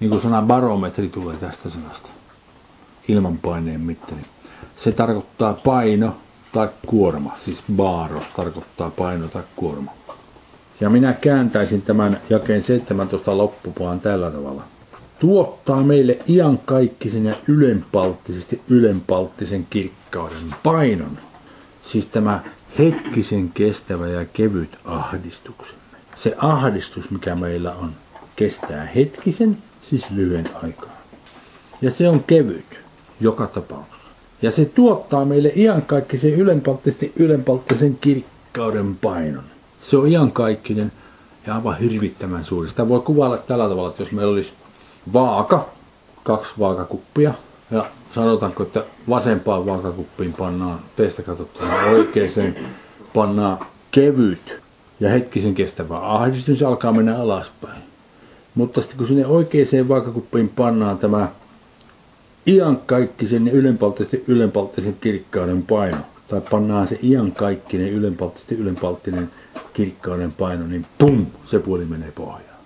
Niin 0.00 0.10
kuin 0.10 0.22
sana 0.22 0.42
barometri 0.42 1.08
tulee 1.08 1.36
tästä 1.36 1.70
sanasta. 1.70 2.08
Ilmanpaineen 3.08 3.80
mittari. 3.80 4.20
Se 4.84 4.92
tarkoittaa 4.92 5.54
paino 5.54 6.16
tai 6.52 6.68
kuorma. 6.86 7.36
Siis 7.44 7.62
baaros 7.76 8.24
tarkoittaa 8.36 8.90
paino 8.90 9.28
tai 9.28 9.42
kuorma. 9.56 9.92
Ja 10.80 10.90
minä 10.90 11.12
kääntäisin 11.12 11.82
tämän 11.82 12.20
jakeen 12.30 12.62
17 12.62 13.36
loppupaan 13.36 14.00
tällä 14.00 14.30
tavalla. 14.30 14.62
Tuottaa 15.18 15.82
meille 15.82 16.18
iankaikkisen 16.28 17.26
ja 17.26 17.34
ylenpalttisesti 17.48 18.60
ylenpalttisen 18.68 19.66
kirkkauden 19.70 20.54
painon. 20.62 21.18
Siis 21.82 22.06
tämä 22.06 22.40
hetkisen 22.78 23.50
kestävä 23.54 24.08
ja 24.08 24.24
kevyt 24.24 24.78
ahdistuksemme. 24.84 25.80
Se 26.16 26.34
ahdistus, 26.38 27.10
mikä 27.10 27.34
meillä 27.34 27.74
on, 27.74 27.92
kestää 28.36 28.84
hetkisen, 28.84 29.58
siis 29.82 30.10
lyhyen 30.10 30.50
aikaa. 30.62 30.96
Ja 31.82 31.90
se 31.90 32.08
on 32.08 32.24
kevyt 32.24 32.80
joka 33.20 33.46
tapauksessa. 33.46 33.99
Ja 34.42 34.50
se 34.50 34.64
tuottaa 34.64 35.24
meille 35.24 35.52
iankaikkisen 35.56 36.34
ylenpalttisesti 36.34 37.12
ylenpalttisen 37.16 37.98
kirkkauden 38.00 38.96
painon. 38.96 39.44
Se 39.82 39.96
on 39.96 40.08
iankaikkinen 40.08 40.92
ja 41.46 41.54
aivan 41.54 41.78
hirvittävän 41.78 42.44
suuri. 42.44 42.68
Sitä 42.68 42.88
voi 42.88 43.00
kuvailla 43.00 43.38
tällä 43.38 43.68
tavalla, 43.68 43.88
että 43.88 44.02
jos 44.02 44.12
meillä 44.12 44.32
olisi 44.32 44.52
vaaka, 45.12 45.68
kaksi 46.24 46.54
vaakakuppia, 46.58 47.34
ja 47.70 47.84
sanotaanko, 48.14 48.62
että 48.62 48.84
vasempaan 49.08 49.66
vaakakuppiin 49.66 50.32
pannaan, 50.32 50.78
teistä 50.96 51.22
katsottuna 51.22 51.74
oikeeseen, 51.90 52.56
pannaan 53.14 53.58
kevyt 53.90 54.60
ja 55.00 55.10
hetkisen 55.10 55.54
kestävä 55.54 55.98
ahdistus, 55.98 56.62
alkaa 56.62 56.92
mennä 56.92 57.18
alaspäin. 57.18 57.82
Mutta 58.54 58.80
sitten 58.80 58.98
kun 58.98 59.06
sinne 59.06 59.26
oikeeseen 59.26 59.88
vaakakuppiin 59.88 60.48
pannaan 60.48 60.98
tämä 60.98 61.28
iankaikkisen 62.50 63.46
ja 63.46 63.52
ylenpalttisesti 63.52 64.24
ylenpalttisen 64.28 64.96
kirkkauden 65.00 65.62
paino, 65.62 65.96
tai 66.28 66.40
pannaan 66.50 66.88
se 66.88 66.98
iankaikkinen 67.02 67.88
ylenpalttisesti 67.92 68.54
ylenpalttinen 68.54 69.30
kirkkauden 69.72 70.32
paino, 70.32 70.66
niin 70.66 70.86
pum, 70.98 71.26
se 71.46 71.58
puoli 71.58 71.84
menee 71.84 72.12
pohjaan. 72.12 72.60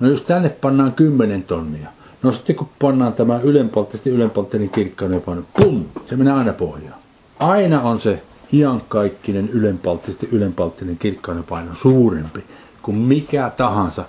No 0.00 0.08
jos 0.08 0.22
tänne 0.22 0.48
pannaan 0.48 0.92
10 0.92 1.42
tonnia, 1.42 1.88
no 2.22 2.32
sitten 2.32 2.56
kun 2.56 2.68
pannaan 2.78 3.12
tämä 3.12 3.40
ylenpalttisesti 3.42 4.10
ylenpalttinen 4.10 4.70
kirkkauden 4.70 5.20
paino, 5.20 5.42
pum, 5.56 5.84
se 6.06 6.16
menee 6.16 6.32
aina 6.32 6.52
pohjaan. 6.52 7.00
Aina 7.38 7.82
on 7.82 8.00
se 8.00 8.22
iankaikkinen 8.52 9.48
ylenpalttisesti 9.48 10.28
ylenpalttinen 10.32 10.98
kirkkauden 10.98 11.44
paino 11.44 11.74
suurempi 11.74 12.44
kuin 12.82 12.96
mikä 12.96 13.52
tahansa 13.56 14.04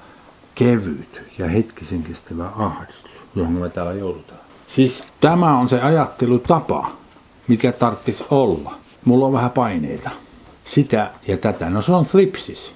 kevyt 0.55 1.21
ja 1.38 1.50
hetkisen 1.50 2.03
kestävä 2.03 2.50
ahdistus, 2.55 3.11
johon 3.35 3.53
me 3.53 3.69
täällä 3.69 3.93
joudutaan. 3.93 4.41
Siis 4.75 5.03
tämä 5.21 5.59
on 5.59 5.69
se 5.69 5.81
ajattelutapa, 5.81 6.91
mikä 7.47 7.71
tarttis 7.71 8.23
olla. 8.29 8.75
Mulla 9.05 9.25
on 9.25 9.33
vähän 9.33 9.51
paineita. 9.51 10.09
Sitä 10.65 11.11
ja 11.27 11.37
tätä. 11.37 11.69
No 11.69 11.81
se 11.81 11.91
on 11.91 12.05
tripsis. 12.05 12.73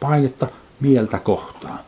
Painetta 0.00 0.46
mieltä 0.80 1.18
kohtaan. 1.18 1.78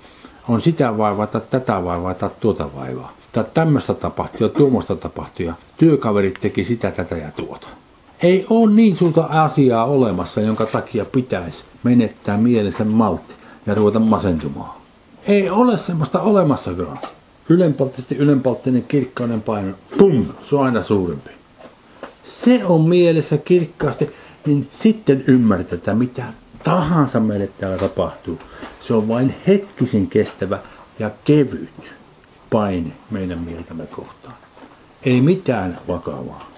On 0.48 0.60
sitä 0.60 0.98
vaivata, 0.98 1.40
tätä 1.40 1.84
vaivata, 1.84 2.30
tuota 2.40 2.68
vaivaa. 2.76 3.12
Tai 3.32 3.44
tämmöistä 3.54 3.94
tapahtuu 3.94 4.46
ja 4.46 4.48
tuommoista 4.48 4.96
tapahtuu 4.96 5.46
ja 5.46 5.54
työkaverit 5.76 6.38
teki 6.40 6.64
sitä, 6.64 6.90
tätä 6.90 7.16
ja 7.16 7.30
tuota. 7.36 7.66
Ei 8.22 8.46
ole 8.50 8.72
niin 8.72 8.96
suurta 8.96 9.24
asiaa 9.30 9.84
olemassa, 9.84 10.40
jonka 10.40 10.66
takia 10.66 11.04
pitäisi 11.04 11.64
menettää 11.82 12.36
mielensä 12.36 12.84
maltti 12.84 13.34
ja 13.66 13.74
ruveta 13.74 13.98
masentumaan. 13.98 14.70
Ei 15.26 15.50
ole 15.50 15.78
semmoista 15.78 16.20
olemassakaan. 16.20 16.98
Ylenpalttisesti 17.48 18.16
ylenpalttinen 18.16 18.84
kirkkauden 18.88 19.42
paino, 19.42 19.74
pum, 19.98 20.26
se 20.48 20.56
on 20.56 20.64
aina 20.64 20.82
suurempi. 20.82 21.30
Se 22.24 22.64
on 22.64 22.88
mielessä 22.88 23.38
kirkkaasti, 23.38 24.10
niin 24.46 24.68
sitten 24.70 25.24
ymmärretään, 25.26 25.98
mitä 25.98 26.24
tahansa 26.62 27.20
meille 27.20 27.48
täällä 27.58 27.78
tapahtuu. 27.78 28.38
Se 28.80 28.94
on 28.94 29.08
vain 29.08 29.34
hetkisen 29.46 30.08
kestävä 30.08 30.58
ja 30.98 31.10
kevyt 31.24 31.70
paine 32.50 32.92
meidän 33.10 33.38
mieltämme 33.38 33.86
kohtaan. 33.86 34.34
Ei 35.02 35.20
mitään 35.20 35.78
vakavaa. 35.88 36.50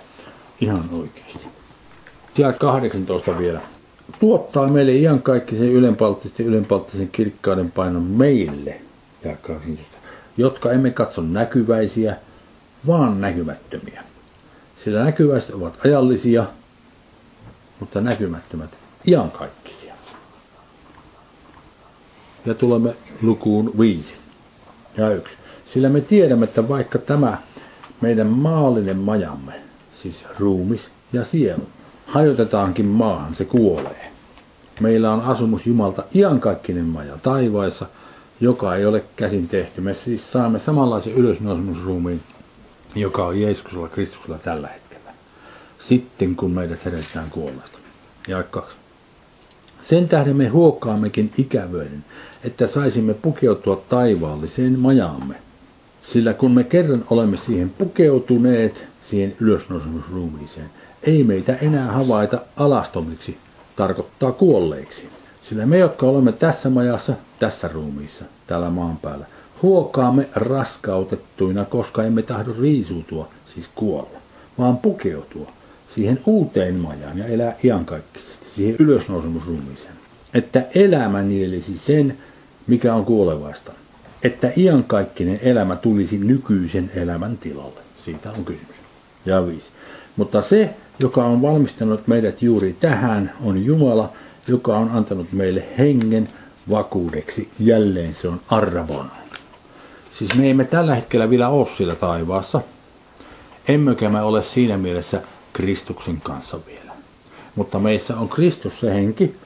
Ihan 0.60 0.90
oikeasti. 0.92 1.46
Ja 2.38 2.52
18 2.52 3.38
vielä. 3.38 3.60
Tuottaa 4.20 4.68
meille 4.68 4.92
ihan 4.92 5.22
kaikki 5.22 5.56
sen 5.56 5.68
ylenpalttisen, 5.68 6.46
ylenpalttisen 6.46 7.08
kirkkauden 7.08 7.70
painon 7.70 8.02
meille. 8.02 8.80
Ja 9.24 9.36
18 9.36 9.95
jotka 10.36 10.72
emme 10.72 10.90
katso 10.90 11.22
näkyväisiä, 11.22 12.16
vaan 12.86 13.20
näkymättömiä. 13.20 14.02
Sillä 14.84 15.04
näkyväiset 15.04 15.50
ovat 15.50 15.78
ajallisia, 15.84 16.44
mutta 17.80 18.00
näkymättömät 18.00 18.70
iankaikkisia. 19.06 19.94
Ja 22.46 22.54
tulemme 22.54 22.94
lukuun 23.22 23.78
viisi 23.78 24.14
ja 24.96 25.10
yksi. 25.10 25.36
Sillä 25.72 25.88
me 25.88 26.00
tiedämme, 26.00 26.44
että 26.44 26.68
vaikka 26.68 26.98
tämä 26.98 27.38
meidän 28.00 28.26
maallinen 28.26 28.96
majamme, 28.96 29.60
siis 30.02 30.24
ruumis 30.38 30.90
ja 31.12 31.24
sielu, 31.24 31.68
hajotetaankin 32.06 32.86
maahan, 32.86 33.34
se 33.34 33.44
kuolee. 33.44 34.12
Meillä 34.80 35.12
on 35.12 35.20
asumus 35.20 35.66
Jumalta 35.66 36.04
iankaikkinen 36.14 36.84
maja 36.84 37.18
taivaissa– 37.22 37.86
joka 38.40 38.76
ei 38.76 38.86
ole 38.86 39.04
käsin 39.16 39.48
tehty. 39.48 39.80
Me 39.80 39.94
siis 39.94 40.32
saamme 40.32 40.58
samanlaisen 40.58 41.12
ylösnousemusruumiin, 41.12 42.20
joka 42.94 43.26
on 43.26 43.40
Jeesuksella 43.40 43.88
Kristuksella 43.88 44.38
tällä 44.38 44.68
hetkellä. 44.68 45.10
Sitten 45.78 46.36
kun 46.36 46.50
meidät 46.50 46.84
herätetään 46.84 47.30
kuolleesta. 47.30 47.78
Ja 48.28 48.42
kaksi. 48.42 48.76
Sen 49.82 50.08
tähden 50.08 50.36
me 50.36 50.48
huokkaammekin 50.48 51.32
ikävöiden, 51.38 52.04
että 52.44 52.66
saisimme 52.66 53.14
pukeutua 53.14 53.82
taivaalliseen 53.88 54.78
majaamme. 54.78 55.34
Sillä 56.02 56.34
kun 56.34 56.50
me 56.50 56.64
kerran 56.64 57.04
olemme 57.10 57.36
siihen 57.36 57.70
pukeutuneet, 57.70 58.86
siihen 59.10 59.36
ylösnousemusruumiiseen, 59.40 60.70
ei 61.02 61.24
meitä 61.24 61.54
enää 61.54 61.92
havaita 61.92 62.40
alastomiksi, 62.56 63.36
tarkoittaa 63.76 64.32
kuolleiksi. 64.32 65.08
Sillä 65.48 65.66
me, 65.66 65.78
jotka 65.78 66.06
olemme 66.06 66.32
tässä 66.32 66.70
majassa, 66.70 67.12
tässä 67.38 67.68
ruumiissa, 67.68 68.24
täällä 68.46 68.70
maan 68.70 68.96
päällä, 68.96 69.26
huokaamme 69.62 70.28
raskautettuina, 70.34 71.64
koska 71.64 72.02
emme 72.02 72.22
tahdo 72.22 72.52
riisuutua, 72.60 73.28
siis 73.54 73.68
kuolla, 73.74 74.18
vaan 74.58 74.78
pukeutua 74.78 75.50
siihen 75.94 76.20
uuteen 76.26 76.74
majaan 76.74 77.18
ja 77.18 77.26
elää 77.26 77.56
iankaikkisesti, 77.64 78.46
siihen 78.54 78.76
ylösnousemusruumiiseen. 78.78 79.94
Että 80.34 80.66
elämä 80.74 81.22
nielisi 81.22 81.78
sen, 81.78 82.18
mikä 82.66 82.94
on 82.94 83.04
kuolevaista. 83.04 83.72
Että 84.22 84.50
iankaikkinen 84.56 85.40
elämä 85.42 85.76
tulisi 85.76 86.18
nykyisen 86.18 86.90
elämän 86.94 87.38
tilalle. 87.38 87.80
Siitä 88.04 88.30
on 88.30 88.44
kysymys. 88.44 88.76
Ja 89.26 89.46
viisi. 89.46 89.66
Mutta 90.16 90.42
se, 90.42 90.70
joka 91.00 91.24
on 91.24 91.42
valmistanut 91.42 92.06
meidät 92.06 92.42
juuri 92.42 92.76
tähän, 92.80 93.32
on 93.44 93.64
Jumala, 93.64 94.12
joka 94.48 94.76
on 94.76 94.90
antanut 94.90 95.32
meille 95.32 95.64
hengen 95.78 96.28
vakuudeksi. 96.70 97.48
Jälleen 97.58 98.14
se 98.14 98.28
on 98.28 98.40
arvon. 98.48 99.10
Siis 100.18 100.34
me 100.34 100.50
emme 100.50 100.64
tällä 100.64 100.94
hetkellä 100.94 101.30
vielä 101.30 101.48
ole 101.48 101.68
siellä 101.76 101.94
taivaassa. 101.94 102.60
Emmekä 103.68 104.08
me 104.08 104.22
ole 104.22 104.42
siinä 104.42 104.78
mielessä 104.78 105.22
Kristuksen 105.52 106.20
kanssa 106.20 106.58
vielä. 106.66 106.92
Mutta 107.54 107.78
meissä 107.78 108.16
on 108.16 108.28
Kristus 108.28 108.80
se 108.80 108.94
henki, 108.94 109.36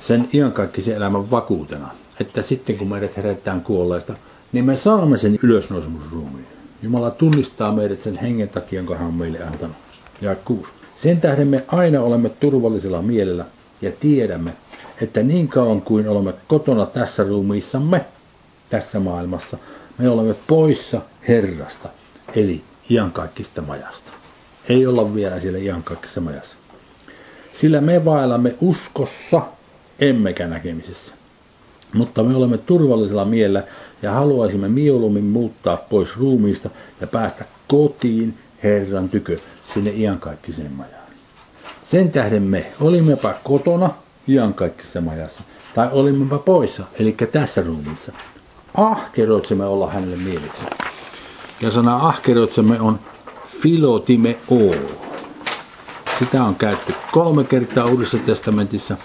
sen 0.00 0.28
iankaikkisen 0.32 0.96
elämän 0.96 1.30
vakuutena. 1.30 1.88
Että 2.20 2.42
sitten 2.42 2.78
kun 2.78 2.88
meidät 2.88 3.16
herätetään 3.16 3.60
kuolleista, 3.60 4.14
niin 4.52 4.64
me 4.64 4.76
saamme 4.76 5.18
sen 5.18 5.38
ylösnousemusruumiin. 5.42 6.46
Jumala 6.82 7.10
tunnistaa 7.10 7.72
meidät 7.72 8.02
sen 8.02 8.16
hengen 8.16 8.48
takia, 8.48 8.78
jonka 8.78 8.96
hän 8.96 9.06
on 9.06 9.14
meille 9.14 9.42
antanut. 9.42 9.76
Ja 10.20 10.34
kuusi. 10.34 10.72
Sen 11.02 11.20
tähden 11.20 11.48
me 11.48 11.64
aina 11.68 12.00
olemme 12.00 12.28
turvallisella 12.28 13.02
mielellä 13.02 13.44
ja 13.82 13.92
tiedämme, 14.00 14.52
että 15.00 15.22
niin 15.22 15.48
kauan 15.48 15.82
kuin 15.82 16.08
olemme 16.08 16.34
kotona 16.48 16.86
tässä 16.86 17.24
ruumiissamme, 17.24 18.04
tässä 18.70 19.00
maailmassa, 19.00 19.58
me 19.98 20.08
olemme 20.08 20.34
poissa 20.46 21.00
Herrasta, 21.28 21.88
eli 22.34 22.64
iankaikkista 22.90 23.62
majasta. 23.62 24.12
Ei 24.68 24.86
olla 24.86 25.14
vielä 25.14 25.40
siellä 25.40 25.58
ihan 25.58 25.82
kaikessa 25.82 26.20
majassa. 26.20 26.56
Sillä 27.60 27.80
me 27.80 28.04
vaellamme 28.04 28.54
uskossa, 28.60 29.42
emmekä 29.98 30.46
näkemisessä. 30.46 31.12
Mutta 31.94 32.22
me 32.22 32.36
olemme 32.36 32.58
turvallisella 32.58 33.24
mielellä 33.24 33.62
ja 34.02 34.12
haluaisimme 34.12 34.68
mieluummin 34.68 35.24
muuttaa 35.24 35.76
pois 35.76 36.16
ruumiista 36.16 36.70
ja 37.00 37.06
päästä 37.06 37.44
kotiin 37.68 38.38
Herran 38.62 39.08
tykö 39.08 39.38
sinne 39.74 39.90
iankaikkiseen 39.90 40.72
majaan. 40.72 41.01
Sen 41.92 42.12
tähden 42.12 42.42
me 42.42 42.66
olimmepa 42.80 43.34
kotona 43.44 43.90
iankaikkisessa 44.28 45.00
majassa 45.00 45.42
tai 45.74 45.88
olimmepa 45.92 46.38
poissa, 46.38 46.84
eli 46.98 47.12
tässä 47.12 47.62
ruumiissa. 47.62 48.12
Ahkeroitsemme 48.74 49.64
olla 49.64 49.90
hänelle 49.90 50.16
mieliksi. 50.16 50.62
Ja 51.60 51.70
sana 51.70 51.96
ahkeroitsemme 51.96 52.80
on 52.80 53.00
filotime 53.46 54.36
o. 54.50 54.74
Sitä 56.18 56.44
on 56.44 56.54
käytetty 56.54 56.94
kolme 57.12 57.44
kertaa 57.44 57.84
Uudessa 57.84 58.18
testamentissa. 58.18 58.96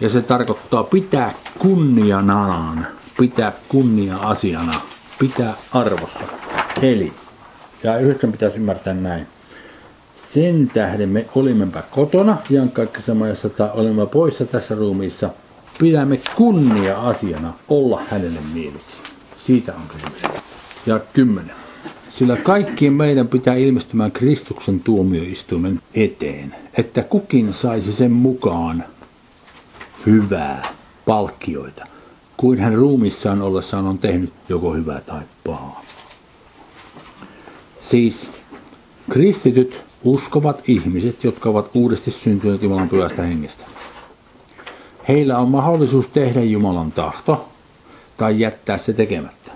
Ja 0.00 0.08
se 0.08 0.22
tarkoittaa 0.22 0.84
pitää 0.84 1.34
kunnianaan, 1.58 2.86
pitää 3.18 3.52
kunnia-asiana, 3.68 4.80
pitää 5.18 5.54
arvossa. 5.72 6.24
Eli, 6.82 7.12
ja 7.82 7.98
yhdeksän 7.98 8.32
pitäisi 8.32 8.56
ymmärtää 8.56 8.94
näin. 8.94 9.26
Sen 10.34 10.70
tähden 10.74 11.08
me 11.08 11.26
olimmepä 11.34 11.82
kotona 11.90 12.36
iankaikkisessa 12.50 13.48
tai 13.48 13.70
olimme 13.74 14.06
poissa 14.06 14.44
tässä 14.44 14.74
ruumiissa, 14.74 15.30
pidämme 15.78 16.20
kunnia-asiana 16.36 17.52
olla 17.68 18.02
hänelle 18.10 18.40
mieliksi. 18.52 18.96
Siitä 19.38 19.74
on 19.74 19.82
kysymys. 19.88 20.42
Ja 20.86 21.00
kymmenen. 21.12 21.54
Sillä 22.10 22.36
kaikkien 22.36 22.92
meidän 22.92 23.28
pitää 23.28 23.54
ilmestymään 23.54 24.12
Kristuksen 24.12 24.80
tuomioistuimen 24.80 25.80
eteen, 25.94 26.54
että 26.76 27.02
kukin 27.02 27.54
saisi 27.54 27.92
sen 27.92 28.12
mukaan 28.12 28.84
hyvää 30.06 30.62
palkkioita, 31.06 31.86
kuin 32.36 32.58
hän 32.58 32.74
ruumissaan 32.74 33.42
ollessaan 33.42 33.86
on 33.86 33.98
tehnyt 33.98 34.32
joko 34.48 34.74
hyvää 34.74 35.00
tai 35.00 35.22
pahaa. 35.44 35.84
Siis 37.80 38.30
kristityt 39.10 39.89
uskovat 40.04 40.62
ihmiset, 40.68 41.24
jotka 41.24 41.48
ovat 41.48 41.70
uudesti 41.74 42.10
syntyneet 42.10 42.62
Jumalan 42.62 42.88
pyhästä 42.88 43.22
hengestä. 43.22 43.64
Heillä 45.08 45.38
on 45.38 45.48
mahdollisuus 45.48 46.08
tehdä 46.08 46.42
Jumalan 46.42 46.92
tahto 46.92 47.48
tai 48.16 48.40
jättää 48.40 48.78
se 48.78 48.92
tekemättä. 48.92 49.52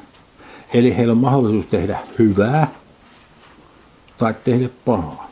Eli 0.75 0.97
heillä 0.97 1.13
on 1.13 1.19
mahdollisuus 1.19 1.67
tehdä 1.67 1.99
hyvää 2.19 2.69
tai 4.19 4.35
tehdä 4.45 4.69
pahaa. 4.85 5.31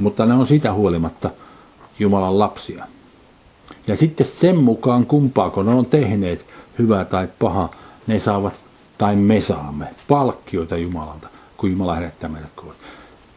Mutta 0.00 0.26
ne 0.26 0.34
on 0.34 0.46
sitä 0.46 0.72
huolimatta 0.72 1.30
Jumalan 1.98 2.38
lapsia. 2.38 2.84
Ja 3.86 3.96
sitten 3.96 4.26
sen 4.26 4.56
mukaan 4.56 5.06
kumpaako 5.06 5.62
ne 5.62 5.70
on 5.70 5.86
tehneet, 5.86 6.46
hyvää 6.78 7.04
tai 7.04 7.28
paha, 7.38 7.68
ne 8.06 8.18
saavat 8.18 8.54
tai 8.98 9.16
me 9.16 9.40
saamme 9.40 9.86
palkkioita 10.08 10.76
Jumalalta, 10.76 11.28
kun 11.56 11.70
Jumala 11.70 11.94
herättää 11.94 12.30
meidät 12.30 12.50
koolle. 12.54 12.74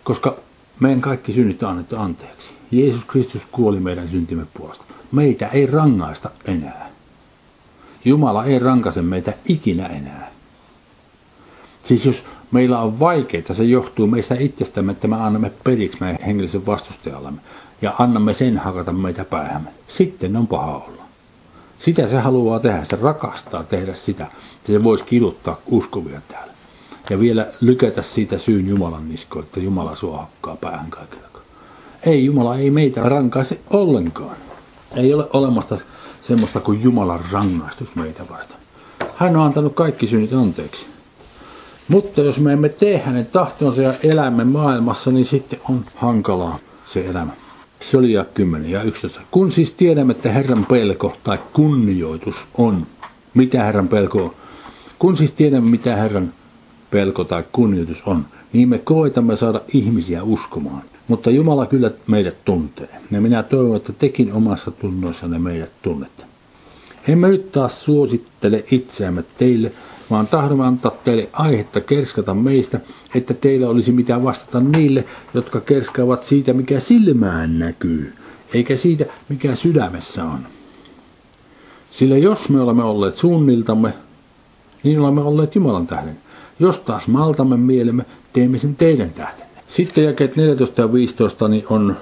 Koska 0.04 0.38
meidän 0.82 1.02
kaikki 1.02 1.34
synnit 1.34 1.64
on 1.64 1.70
annettu 1.70 1.96
anteeksi. 1.96 2.54
Jeesus 2.72 3.06
Kristus 3.06 3.42
kuoli 3.52 3.80
meidän 3.80 4.10
syntimme 4.10 4.46
puolesta. 4.54 4.84
Meitä 5.12 5.48
ei 5.48 5.66
rangaista 5.66 6.30
enää. 6.46 6.90
Jumala 8.06 8.46
ei 8.46 8.60
rankaise 8.60 9.02
meitä 9.02 9.34
ikinä 9.46 9.86
enää. 9.86 10.32
Siis 11.84 12.06
jos 12.06 12.24
meillä 12.52 12.80
on 12.80 13.00
vaikeita, 13.00 13.54
se 13.54 13.64
johtuu 13.64 14.08
meistä 14.08 14.36
itsestämme, 14.40 14.92
että 14.92 15.08
me 15.08 15.16
annamme 15.16 15.52
periksi 15.64 15.98
meidän 16.00 16.24
hengellisen 16.26 16.66
vastustajallemme 16.66 17.42
ja 17.82 17.94
annamme 18.00 18.34
sen 18.34 18.58
hakata 18.58 18.94
meitä 18.94 19.26
päähämme. 19.26 19.70
Sitten 19.88 20.36
on 20.36 20.48
paha 20.48 20.76
olla. 20.76 21.04
Sitä 21.80 22.08
se 22.08 22.20
haluaa 22.20 22.60
tehdä, 22.60 22.84
se 22.84 22.96
rakastaa 23.02 23.64
tehdä 23.64 23.96
sitä, 23.96 24.24
että 24.24 24.72
se 24.72 24.84
voisi 24.84 25.04
kiduttaa 25.04 25.58
uskovia 25.66 26.22
täällä. 26.28 26.51
Ja 27.12 27.20
vielä 27.20 27.48
lykätä 27.62 28.02
siitä 28.02 28.38
syyn 28.38 28.68
Jumalan 28.68 29.10
niskoille, 29.10 29.46
että 29.48 29.60
Jumala 29.60 29.96
sua 29.96 30.18
hakkaa 30.18 30.56
päähän 30.56 30.90
kaikilla. 30.90 31.28
Ei, 32.06 32.26
Jumala 32.26 32.58
ei 32.58 32.72
meitä 32.72 33.02
rankaise 33.02 33.60
ollenkaan. 33.70 34.36
Ei 34.96 35.14
ole 35.14 35.28
olemasta 35.34 35.78
semmoista 36.22 36.60
kuin 36.60 36.84
Jumalan 36.84 37.20
rangaistus 37.32 37.96
meitä 37.96 38.24
varten. 38.30 38.58
Hän 39.16 39.38
on 39.38 39.46
antanut 39.46 39.74
kaikki 39.74 40.08
synnit 40.08 40.34
anteeksi. 40.34 40.86
Mutta 41.88 42.22
jos 42.22 42.40
me 42.40 42.54
emme 42.54 42.70
tee 42.70 42.98
hänen 42.98 43.26
tahtonsa 43.26 43.82
ja 43.82 43.94
elämme 44.04 44.44
maailmassa, 44.44 45.12
niin 45.12 45.26
sitten 45.26 45.60
on 45.70 45.86
hankalaa 45.96 46.60
se 46.94 47.06
elämä. 47.06 47.32
Se 47.92 47.98
oli 47.98 48.14
ja 48.14 48.26
10 48.34 48.72
ja 48.72 48.84
11. 48.84 49.22
Kun 49.32 49.52
siis 49.52 49.72
tiedämme, 49.72 50.12
että 50.12 50.32
Herran 50.32 50.66
pelko 50.66 51.18
tai 51.24 51.40
kunnioitus 51.54 52.36
on, 52.58 52.88
mitä 53.34 53.64
Herran 53.64 53.88
pelko 53.88 54.24
on, 54.24 54.34
kun 55.00 55.18
siis 55.18 55.32
tiedämme, 55.32 55.70
mitä 55.70 55.96
Herran 55.96 56.34
pelko 56.92 57.24
tai 57.24 57.44
kunnioitus 57.52 58.04
on, 58.06 58.26
niin 58.54 58.70
me 58.70 58.78
koetamme 58.78 59.36
saada 59.36 59.62
ihmisiä 59.74 60.24
uskomaan. 60.24 60.82
Mutta 61.08 61.30
Jumala 61.30 61.66
kyllä 61.66 61.92
meidät 62.08 62.46
tuntee. 62.46 62.90
Ja 63.12 63.22
minä 63.22 63.44
toivon, 63.44 63.78
että 63.78 63.94
tekin 63.94 64.34
omassa 64.34 64.72
tunnoissanne 64.72 65.40
meidät 65.40 65.72
tunnette. 65.82 66.24
Emme 67.08 67.28
nyt 67.28 67.52
taas 67.52 67.86
suosittele 67.86 68.66
itseämme 68.72 69.24
teille, 69.38 69.72
vaan 70.12 70.28
tahdomme 70.28 70.66
antaa 70.66 70.92
teille 71.04 71.30
aihetta 71.34 71.82
kerskata 71.82 72.34
meistä, 72.34 72.80
että 73.16 73.34
teillä 73.34 73.70
olisi 73.70 73.92
mitä 73.92 74.24
vastata 74.24 74.60
niille, 74.60 75.06
jotka 75.34 75.62
kerskaavat 75.62 76.24
siitä, 76.24 76.54
mikä 76.54 76.80
silmään 76.80 77.60
näkyy, 77.60 78.14
eikä 78.54 78.76
siitä, 78.76 79.06
mikä 79.30 79.56
sydämessä 79.56 80.24
on. 80.24 80.40
Sillä 81.92 82.18
jos 82.18 82.50
me 82.50 82.62
olemme 82.62 82.84
olleet 82.84 83.18
suunniltamme, 83.18 83.94
niin 84.84 85.00
olemme 85.00 85.22
olleet 85.22 85.56
Jumalan 85.56 85.88
tähden. 85.88 86.18
Jos 86.62 86.80
taas 86.80 87.08
maltamme 87.08 87.58
mielemme, 87.58 88.06
teemme 88.34 88.58
sen 88.58 88.76
teidän 88.76 89.10
tähtenne. 89.10 89.52
Sitten 89.68 90.04
jakeet 90.04 90.36
14 90.36 90.82
ja 90.82 90.94
15 90.94 91.48
niin 91.48 91.66
on 91.70 91.98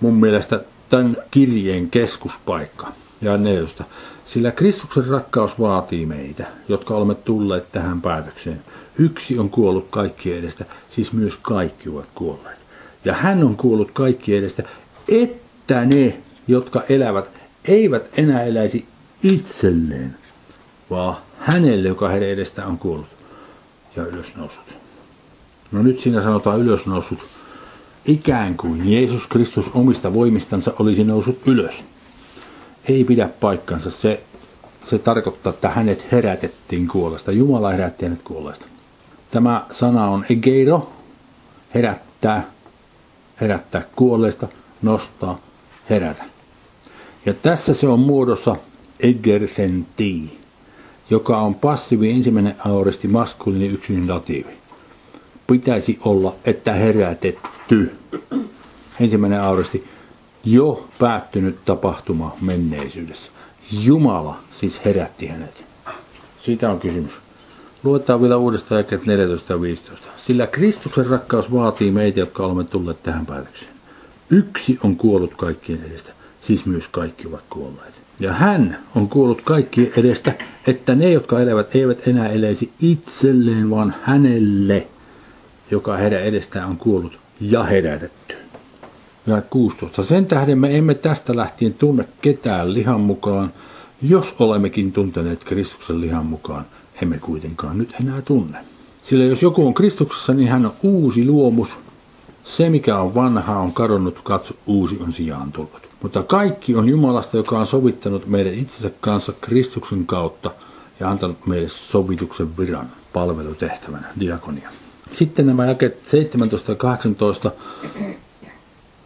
mun 0.00 0.14
mielestä 0.14 0.60
tämän 0.88 1.16
kirjeen 1.30 1.90
keskuspaikka. 1.90 2.88
Ja 3.22 3.36
14. 3.36 3.84
Sillä 4.24 4.50
Kristuksen 4.50 5.06
rakkaus 5.06 5.60
vaatii 5.60 6.06
meitä, 6.06 6.46
jotka 6.68 6.94
olemme 6.94 7.14
tulleet 7.14 7.72
tähän 7.72 8.02
päätökseen. 8.02 8.60
Yksi 8.98 9.38
on 9.38 9.50
kuollut 9.50 9.86
kaikki 9.90 10.32
edestä, 10.32 10.64
siis 10.90 11.12
myös 11.12 11.38
kaikki 11.42 11.88
ovat 11.88 12.08
kuolleet. 12.14 12.58
Ja 13.04 13.12
hän 13.14 13.44
on 13.44 13.56
kuollut 13.56 13.90
kaikki 13.90 14.36
edestä, 14.36 14.62
että 15.08 15.84
ne, 15.84 16.18
jotka 16.48 16.82
elävät, 16.88 17.30
eivät 17.64 18.10
enää 18.16 18.42
eläisi 18.42 18.86
itselleen, 19.22 20.16
vaan 20.90 21.16
hänelle, 21.38 21.88
joka 21.88 22.08
heidän 22.08 22.28
edestään 22.28 22.68
on 22.68 22.78
kuollut 22.78 23.15
ja 23.96 24.06
ylösnousut. 24.06 24.76
No 25.72 25.82
nyt 25.82 26.00
siinä 26.00 26.22
sanotaan 26.22 26.60
ylösnoussut 26.60 27.18
ikään 28.04 28.56
kuin 28.56 28.92
Jeesus 28.92 29.26
Kristus 29.26 29.70
omista 29.74 30.14
voimistansa 30.14 30.72
olisi 30.78 31.04
noussut 31.04 31.38
ylös 31.46 31.84
ei 32.88 33.04
pidä 33.04 33.28
paikkansa. 33.40 33.90
Se, 33.90 34.22
se 34.86 34.98
tarkoittaa, 34.98 35.50
että 35.50 35.68
hänet 35.68 36.12
herätettiin 36.12 36.88
kuolesta. 36.88 37.32
Jumala 37.32 37.70
herätti 37.70 38.06
hänet 38.06 38.22
kuolesta. 38.22 38.66
Tämä 39.30 39.66
sana 39.72 40.08
on 40.08 40.24
egeiro, 40.30 40.92
herättää, 41.74 42.50
herättää 43.40 43.82
kuolleesta, 43.96 44.48
nostaa, 44.82 45.40
herätä. 45.90 46.24
Ja 47.26 47.34
tässä 47.34 47.74
se 47.74 47.88
on 47.88 48.00
muodossa 48.00 48.56
egersenti, 49.00 50.38
joka 51.10 51.38
on 51.38 51.54
passiivi 51.54 52.10
ensimmäinen 52.10 52.56
aoristi 52.64 53.08
maskuliini 53.08 53.66
yksin 53.66 54.08
datiivi. 54.08 54.52
Pitäisi 55.46 55.98
olla, 56.04 56.34
että 56.44 56.72
herätetty. 56.72 57.92
Ensimmäinen 59.00 59.42
aoristi 59.42 59.84
jo 60.44 60.88
päättynyt 60.98 61.64
tapahtuma 61.64 62.36
menneisyydessä. 62.40 63.30
Jumala 63.72 64.38
siis 64.60 64.84
herätti 64.84 65.26
hänet. 65.26 65.64
Siitä 66.44 66.70
on 66.70 66.80
kysymys. 66.80 67.12
Luetaan 67.82 68.22
vielä 68.22 68.36
uudestaan 68.36 68.78
jakeet 68.78 69.06
14 69.06 69.52
ja 69.52 69.60
15. 69.60 70.06
Sillä 70.16 70.46
Kristuksen 70.46 71.06
rakkaus 71.06 71.52
vaatii 71.52 71.90
meitä, 71.90 72.20
jotka 72.20 72.46
olemme 72.46 72.64
tulleet 72.64 73.02
tähän 73.02 73.26
päätökseen. 73.26 73.72
Yksi 74.30 74.78
on 74.84 74.96
kuollut 74.96 75.34
kaikkien 75.34 75.84
edestä, 75.84 76.12
siis 76.40 76.66
myös 76.66 76.88
kaikki 76.88 77.26
ovat 77.26 77.44
kuolleet. 77.50 78.05
Ja 78.20 78.32
hän 78.32 78.78
on 78.94 79.08
kuollut 79.08 79.40
kaikkien 79.40 79.92
edestä, 79.96 80.34
että 80.66 80.94
ne, 80.94 81.12
jotka 81.12 81.40
elävät, 81.40 81.76
eivät 81.76 82.08
enää 82.08 82.28
eläisi 82.28 82.72
itselleen, 82.80 83.70
vaan 83.70 83.94
hänelle, 84.02 84.86
joka 85.70 85.96
heidän 85.96 86.22
edestään 86.22 86.68
on 86.68 86.76
kuollut 86.76 87.18
ja 87.40 87.62
herätetty 87.62 88.34
ja 89.26 89.42
16. 89.50 90.04
Sen 90.04 90.26
tähden 90.26 90.58
me 90.58 90.78
emme 90.78 90.94
tästä 90.94 91.36
lähtien 91.36 91.74
tunne 91.74 92.08
ketään 92.22 92.74
lihan 92.74 93.00
mukaan, 93.00 93.52
jos 94.02 94.34
olemmekin 94.38 94.92
tunteneet 94.92 95.44
Kristuksen 95.44 96.00
lihan 96.00 96.26
mukaan, 96.26 96.66
emme 97.02 97.18
kuitenkaan 97.18 97.78
nyt 97.78 97.94
enää 98.00 98.22
tunne. 98.22 98.58
Sillä 99.02 99.24
jos 99.24 99.42
joku 99.42 99.66
on 99.66 99.74
Kristuksessa, 99.74 100.34
niin 100.34 100.48
hän 100.48 100.66
on 100.66 100.72
uusi 100.82 101.24
luomus. 101.26 101.68
Se, 102.44 102.70
mikä 102.70 102.98
on 102.98 103.14
vanha, 103.14 103.58
on 103.58 103.72
kadonnut, 103.72 104.20
katso, 104.24 104.54
uusi 104.66 104.98
on 105.00 105.12
sijaan 105.12 105.52
tullut. 105.52 105.85
Mutta 106.02 106.22
kaikki 106.22 106.76
on 106.76 106.88
Jumalasta, 106.88 107.36
joka 107.36 107.58
on 107.58 107.66
sovittanut 107.66 108.26
meidän 108.26 108.54
itsensä 108.54 108.90
kanssa 109.00 109.32
Kristuksen 109.40 110.06
kautta 110.06 110.50
ja 111.00 111.10
antanut 111.10 111.46
meille 111.46 111.68
sovituksen 111.68 112.56
viran 112.56 112.90
palvelutehtävänä, 113.12 114.06
diakonia. 114.20 114.70
Sitten 115.12 115.46
nämä 115.46 115.66
jakeet 115.66 116.04
17 116.04 116.72
ja 116.72 116.76
18 116.76 117.50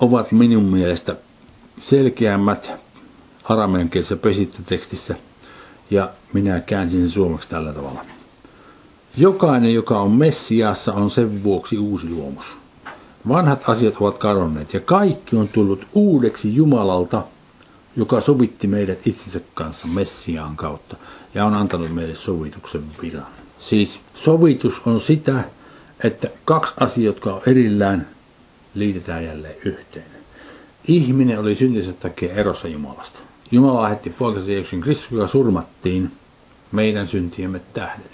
ovat 0.00 0.32
minun 0.32 0.64
mielestä 0.64 1.16
selkeämmät 1.78 2.72
arameankielisessä 3.44 4.16
pesittötekstissä 4.16 5.14
ja 5.90 6.10
minä 6.32 6.60
käänsin 6.60 7.00
sen 7.00 7.10
suomeksi 7.10 7.48
tällä 7.48 7.72
tavalla. 7.72 8.00
Jokainen, 9.16 9.74
joka 9.74 10.00
on 10.00 10.10
Messiassa, 10.10 10.92
on 10.92 11.10
sen 11.10 11.44
vuoksi 11.44 11.78
uusi 11.78 12.08
luomus. 12.08 12.59
Vanhat 13.28 13.68
asiat 13.68 13.94
ovat 14.00 14.18
kadonneet 14.18 14.74
ja 14.74 14.80
kaikki 14.80 15.36
on 15.36 15.48
tullut 15.48 15.86
uudeksi 15.92 16.54
Jumalalta, 16.54 17.22
joka 17.96 18.20
sovitti 18.20 18.66
meidät 18.66 19.06
itsensä 19.06 19.40
kanssa 19.54 19.86
Messiaan 19.86 20.56
kautta 20.56 20.96
ja 21.34 21.44
on 21.44 21.54
antanut 21.54 21.94
meille 21.94 22.14
sovituksen 22.14 22.82
viran. 23.02 23.26
Siis 23.58 24.00
sovitus 24.14 24.80
on 24.86 25.00
sitä, 25.00 25.44
että 26.04 26.28
kaksi 26.44 26.74
asiaa, 26.80 27.06
jotka 27.06 27.34
on 27.34 27.42
erillään, 27.46 28.08
liitetään 28.74 29.24
jälleen 29.24 29.56
yhteen. 29.64 30.04
Ihminen 30.88 31.38
oli 31.38 31.54
syntinsä 31.54 31.92
takia 31.92 32.34
erossa 32.34 32.68
Jumalasta. 32.68 33.18
Jumala 33.50 33.82
lähetti 33.82 34.10
poikansa 34.10 34.50
Jeesuksen 34.50 34.80
Kristus, 34.80 35.10
joka 35.10 35.26
surmattiin 35.26 36.12
meidän 36.72 37.06
syntiemme 37.06 37.60
tähden. 37.74 38.10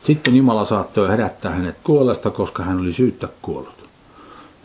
Sitten 0.00 0.36
Jumala 0.36 0.64
saattoi 0.64 1.08
herättää 1.08 1.52
hänet 1.52 1.76
kuolesta, 1.84 2.30
koska 2.30 2.62
hän 2.62 2.80
oli 2.80 2.92
syyttä 2.92 3.28
kuollut. 3.42 3.85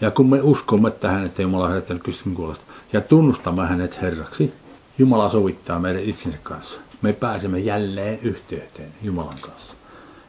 Ja 0.02 0.12
kun 0.12 0.30
me 0.30 0.42
uskomme 0.42 0.92
tähän, 0.92 1.26
että 1.26 1.42
Jumala 1.42 1.64
on 1.64 1.70
herättänyt 1.70 2.04
Kristuksen 2.04 2.36
kuolesta, 2.36 2.64
ja 2.94 3.02
tunnustamme 3.02 3.68
hänet 3.68 4.02
Herraksi, 4.02 4.54
Jumala 4.98 5.30
sovittaa 5.30 5.80
meidän 5.80 6.04
itsensä 6.04 6.38
kanssa. 6.44 6.82
Me 7.02 7.14
pääsemme 7.14 7.60
jälleen 7.60 8.20
yhteyteen 8.22 8.90
Jumalan 9.02 9.38
kanssa. 9.42 9.74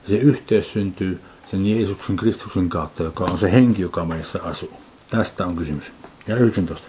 Ja 0.02 0.11
se 0.11 0.16
yhteys 0.16 0.72
syntyy 0.72 1.20
sen 1.46 1.66
Jeesuksen 1.66 2.16
Kristuksen 2.16 2.68
kautta, 2.68 3.02
joka 3.02 3.24
on 3.24 3.38
se 3.38 3.52
henki, 3.52 3.82
joka 3.82 4.04
meissä 4.04 4.42
asuu. 4.42 4.72
Tästä 5.11 5.46
on 5.46 5.56
kysymys. 5.56 5.92
Ja 6.26 6.37
19. 6.37 6.88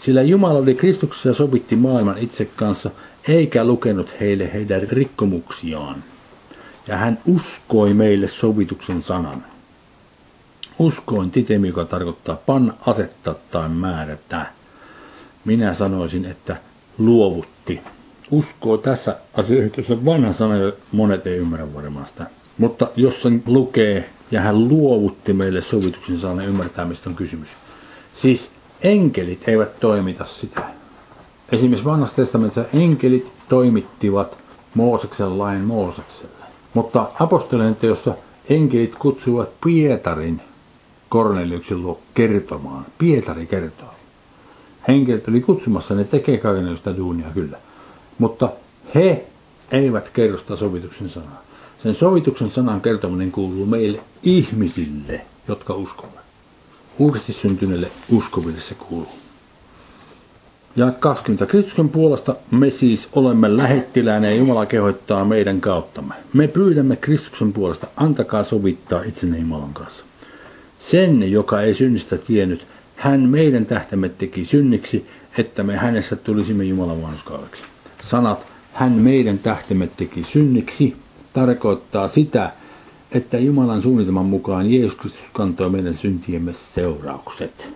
Sillä 0.00 0.22
Jumala 0.22 0.58
oli 0.58 0.74
Kristuksessa 0.74 1.28
ja 1.28 1.34
sovitti 1.34 1.76
maailman 1.76 2.18
itse 2.18 2.44
kanssa, 2.44 2.90
eikä 3.28 3.64
lukenut 3.64 4.14
heille 4.20 4.52
heidän 4.52 4.82
rikkomuksiaan. 4.82 6.04
Ja 6.86 6.96
hän 6.96 7.18
uskoi 7.26 7.94
meille 7.94 8.28
sovituksen 8.28 9.02
sanan. 9.02 9.44
Uskoin 10.78 11.30
titemi, 11.30 11.68
joka 11.68 11.84
tarkoittaa 11.84 12.36
panna, 12.46 12.74
asettaa 12.86 13.34
tai 13.50 13.68
määrätä. 13.68 14.46
Minä 15.44 15.74
sanoisin, 15.74 16.24
että 16.24 16.56
luovutti. 16.98 17.80
Uskoo 18.30 18.78
tässä 18.78 19.16
asiassa 19.34 20.04
vanha 20.04 20.32
sana, 20.32 20.54
monet 20.92 21.26
ei 21.26 21.36
ymmärrä 21.36 21.74
varmaan 21.74 22.06
sitä. 22.06 22.26
Mutta 22.58 22.88
jos 22.96 23.22
sen 23.22 23.42
lukee 23.46 24.10
ja 24.30 24.40
hän 24.40 24.68
luovutti 24.68 25.32
meille 25.32 25.60
sovituksen 25.60 26.18
sanan, 26.18 26.44
ymmärtää 26.46 26.84
mistä 26.84 27.10
on 27.10 27.16
kysymys. 27.16 27.48
Siis 28.14 28.50
enkelit 28.82 29.48
eivät 29.48 29.80
toimita 29.80 30.24
sitä. 30.24 30.62
Esimerkiksi 31.52 31.84
vanhassa 31.84 32.16
testamentissa 32.16 32.64
enkelit 32.74 33.32
toimittivat 33.48 34.38
Mooseksen 34.74 35.38
lain 35.38 35.60
Moosekselle. 35.60 36.46
Mutta 36.74 37.10
apostolien 37.20 37.76
teossa 37.76 38.14
enkelit 38.48 38.94
kutsuvat 38.94 39.48
Pietarin 39.64 40.40
Korneliuksen 41.12 41.82
luo 41.82 42.00
kertomaan. 42.14 42.86
Pietari 42.98 43.46
kertoo. 43.46 43.94
Henkelit 44.88 45.28
oli 45.28 45.40
kutsumassa, 45.40 45.94
ne 45.94 46.04
tekee 46.04 46.38
kaikenlaista 46.38 46.96
duunia 46.96 47.26
kyllä. 47.34 47.58
Mutta 48.18 48.52
he 48.94 49.24
eivät 49.72 50.10
kerro 50.10 50.38
sitä 50.38 50.56
sovituksen 50.56 51.10
sanaa. 51.10 51.42
Sen 51.82 51.94
sovituksen 51.94 52.50
sanan 52.50 52.80
kertominen 52.80 53.32
kuuluu 53.32 53.66
meille 53.66 54.00
ihmisille, 54.22 55.26
jotka 55.48 55.74
uskovat. 55.74 56.24
Uudesti 56.98 57.32
syntyneille 57.32 57.90
uskoville 58.12 58.60
se 58.60 58.74
kuuluu. 58.74 59.18
Ja 60.76 60.90
20. 60.90 61.46
Kristuksen 61.46 61.88
puolesta 61.88 62.34
me 62.50 62.70
siis 62.70 63.08
olemme 63.12 63.56
lähettiläänä 63.56 64.30
ja 64.30 64.36
Jumala 64.36 64.66
kehoittaa 64.66 65.24
meidän 65.24 65.60
kauttamme. 65.60 66.14
Me 66.32 66.48
pyydämme 66.48 66.96
Kristuksen 66.96 67.52
puolesta, 67.52 67.86
antakaa 67.96 68.44
sovittaa 68.44 69.02
itsenne 69.02 69.38
Jumalan 69.38 69.74
kanssa. 69.74 70.04
Sen, 70.90 71.30
joka 71.30 71.62
ei 71.62 71.74
synnistä 71.74 72.18
tiennyt, 72.18 72.66
hän 72.96 73.20
meidän 73.20 73.66
tähtämme 73.66 74.08
teki 74.08 74.44
synniksi, 74.44 75.06
että 75.38 75.62
me 75.62 75.76
hänessä 75.76 76.16
tulisimme 76.16 76.64
Jumalan 76.64 77.02
vanhuskaudeksi. 77.02 77.62
Sanat, 78.10 78.46
hän 78.72 78.92
meidän 78.92 79.38
tähtemme 79.38 79.88
teki 79.96 80.24
synniksi, 80.24 80.96
tarkoittaa 81.32 82.08
sitä, 82.08 82.52
että 83.10 83.38
Jumalan 83.38 83.82
suunnitelman 83.82 84.26
mukaan 84.26 84.72
Jeesus 84.72 84.94
Kristus 84.94 85.22
kantoi 85.32 85.70
meidän 85.70 85.94
syntiemme 85.94 86.52
seuraukset. 86.74 87.68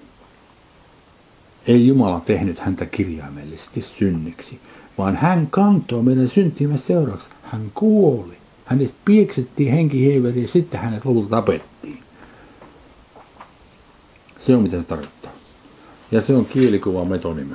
Ei 1.66 1.86
Jumala 1.86 2.20
tehnyt 2.20 2.58
häntä 2.58 2.86
kirjaimellisesti 2.86 3.82
synniksi, 3.82 4.58
vaan 4.98 5.16
hän 5.16 5.46
kantoi 5.50 6.02
meidän 6.02 6.28
syntiemme 6.28 6.78
seuraukset. 6.78 7.30
Hän 7.42 7.70
kuoli. 7.74 8.36
Hänet 8.64 8.94
pieksettiin 9.04 9.72
henkihieveriin 9.72 10.42
ja 10.42 10.48
sitten 10.48 10.80
hänet 10.80 11.04
lopulta 11.04 11.28
tapettiin. 11.28 11.98
Se 14.46 14.54
on 14.54 14.62
mitä 14.62 14.76
se 14.76 14.82
tarkoittaa. 14.82 15.32
Ja 16.10 16.22
se 16.22 16.34
on 16.34 16.46
kielikuva 16.46 17.04
metonimi. 17.04 17.54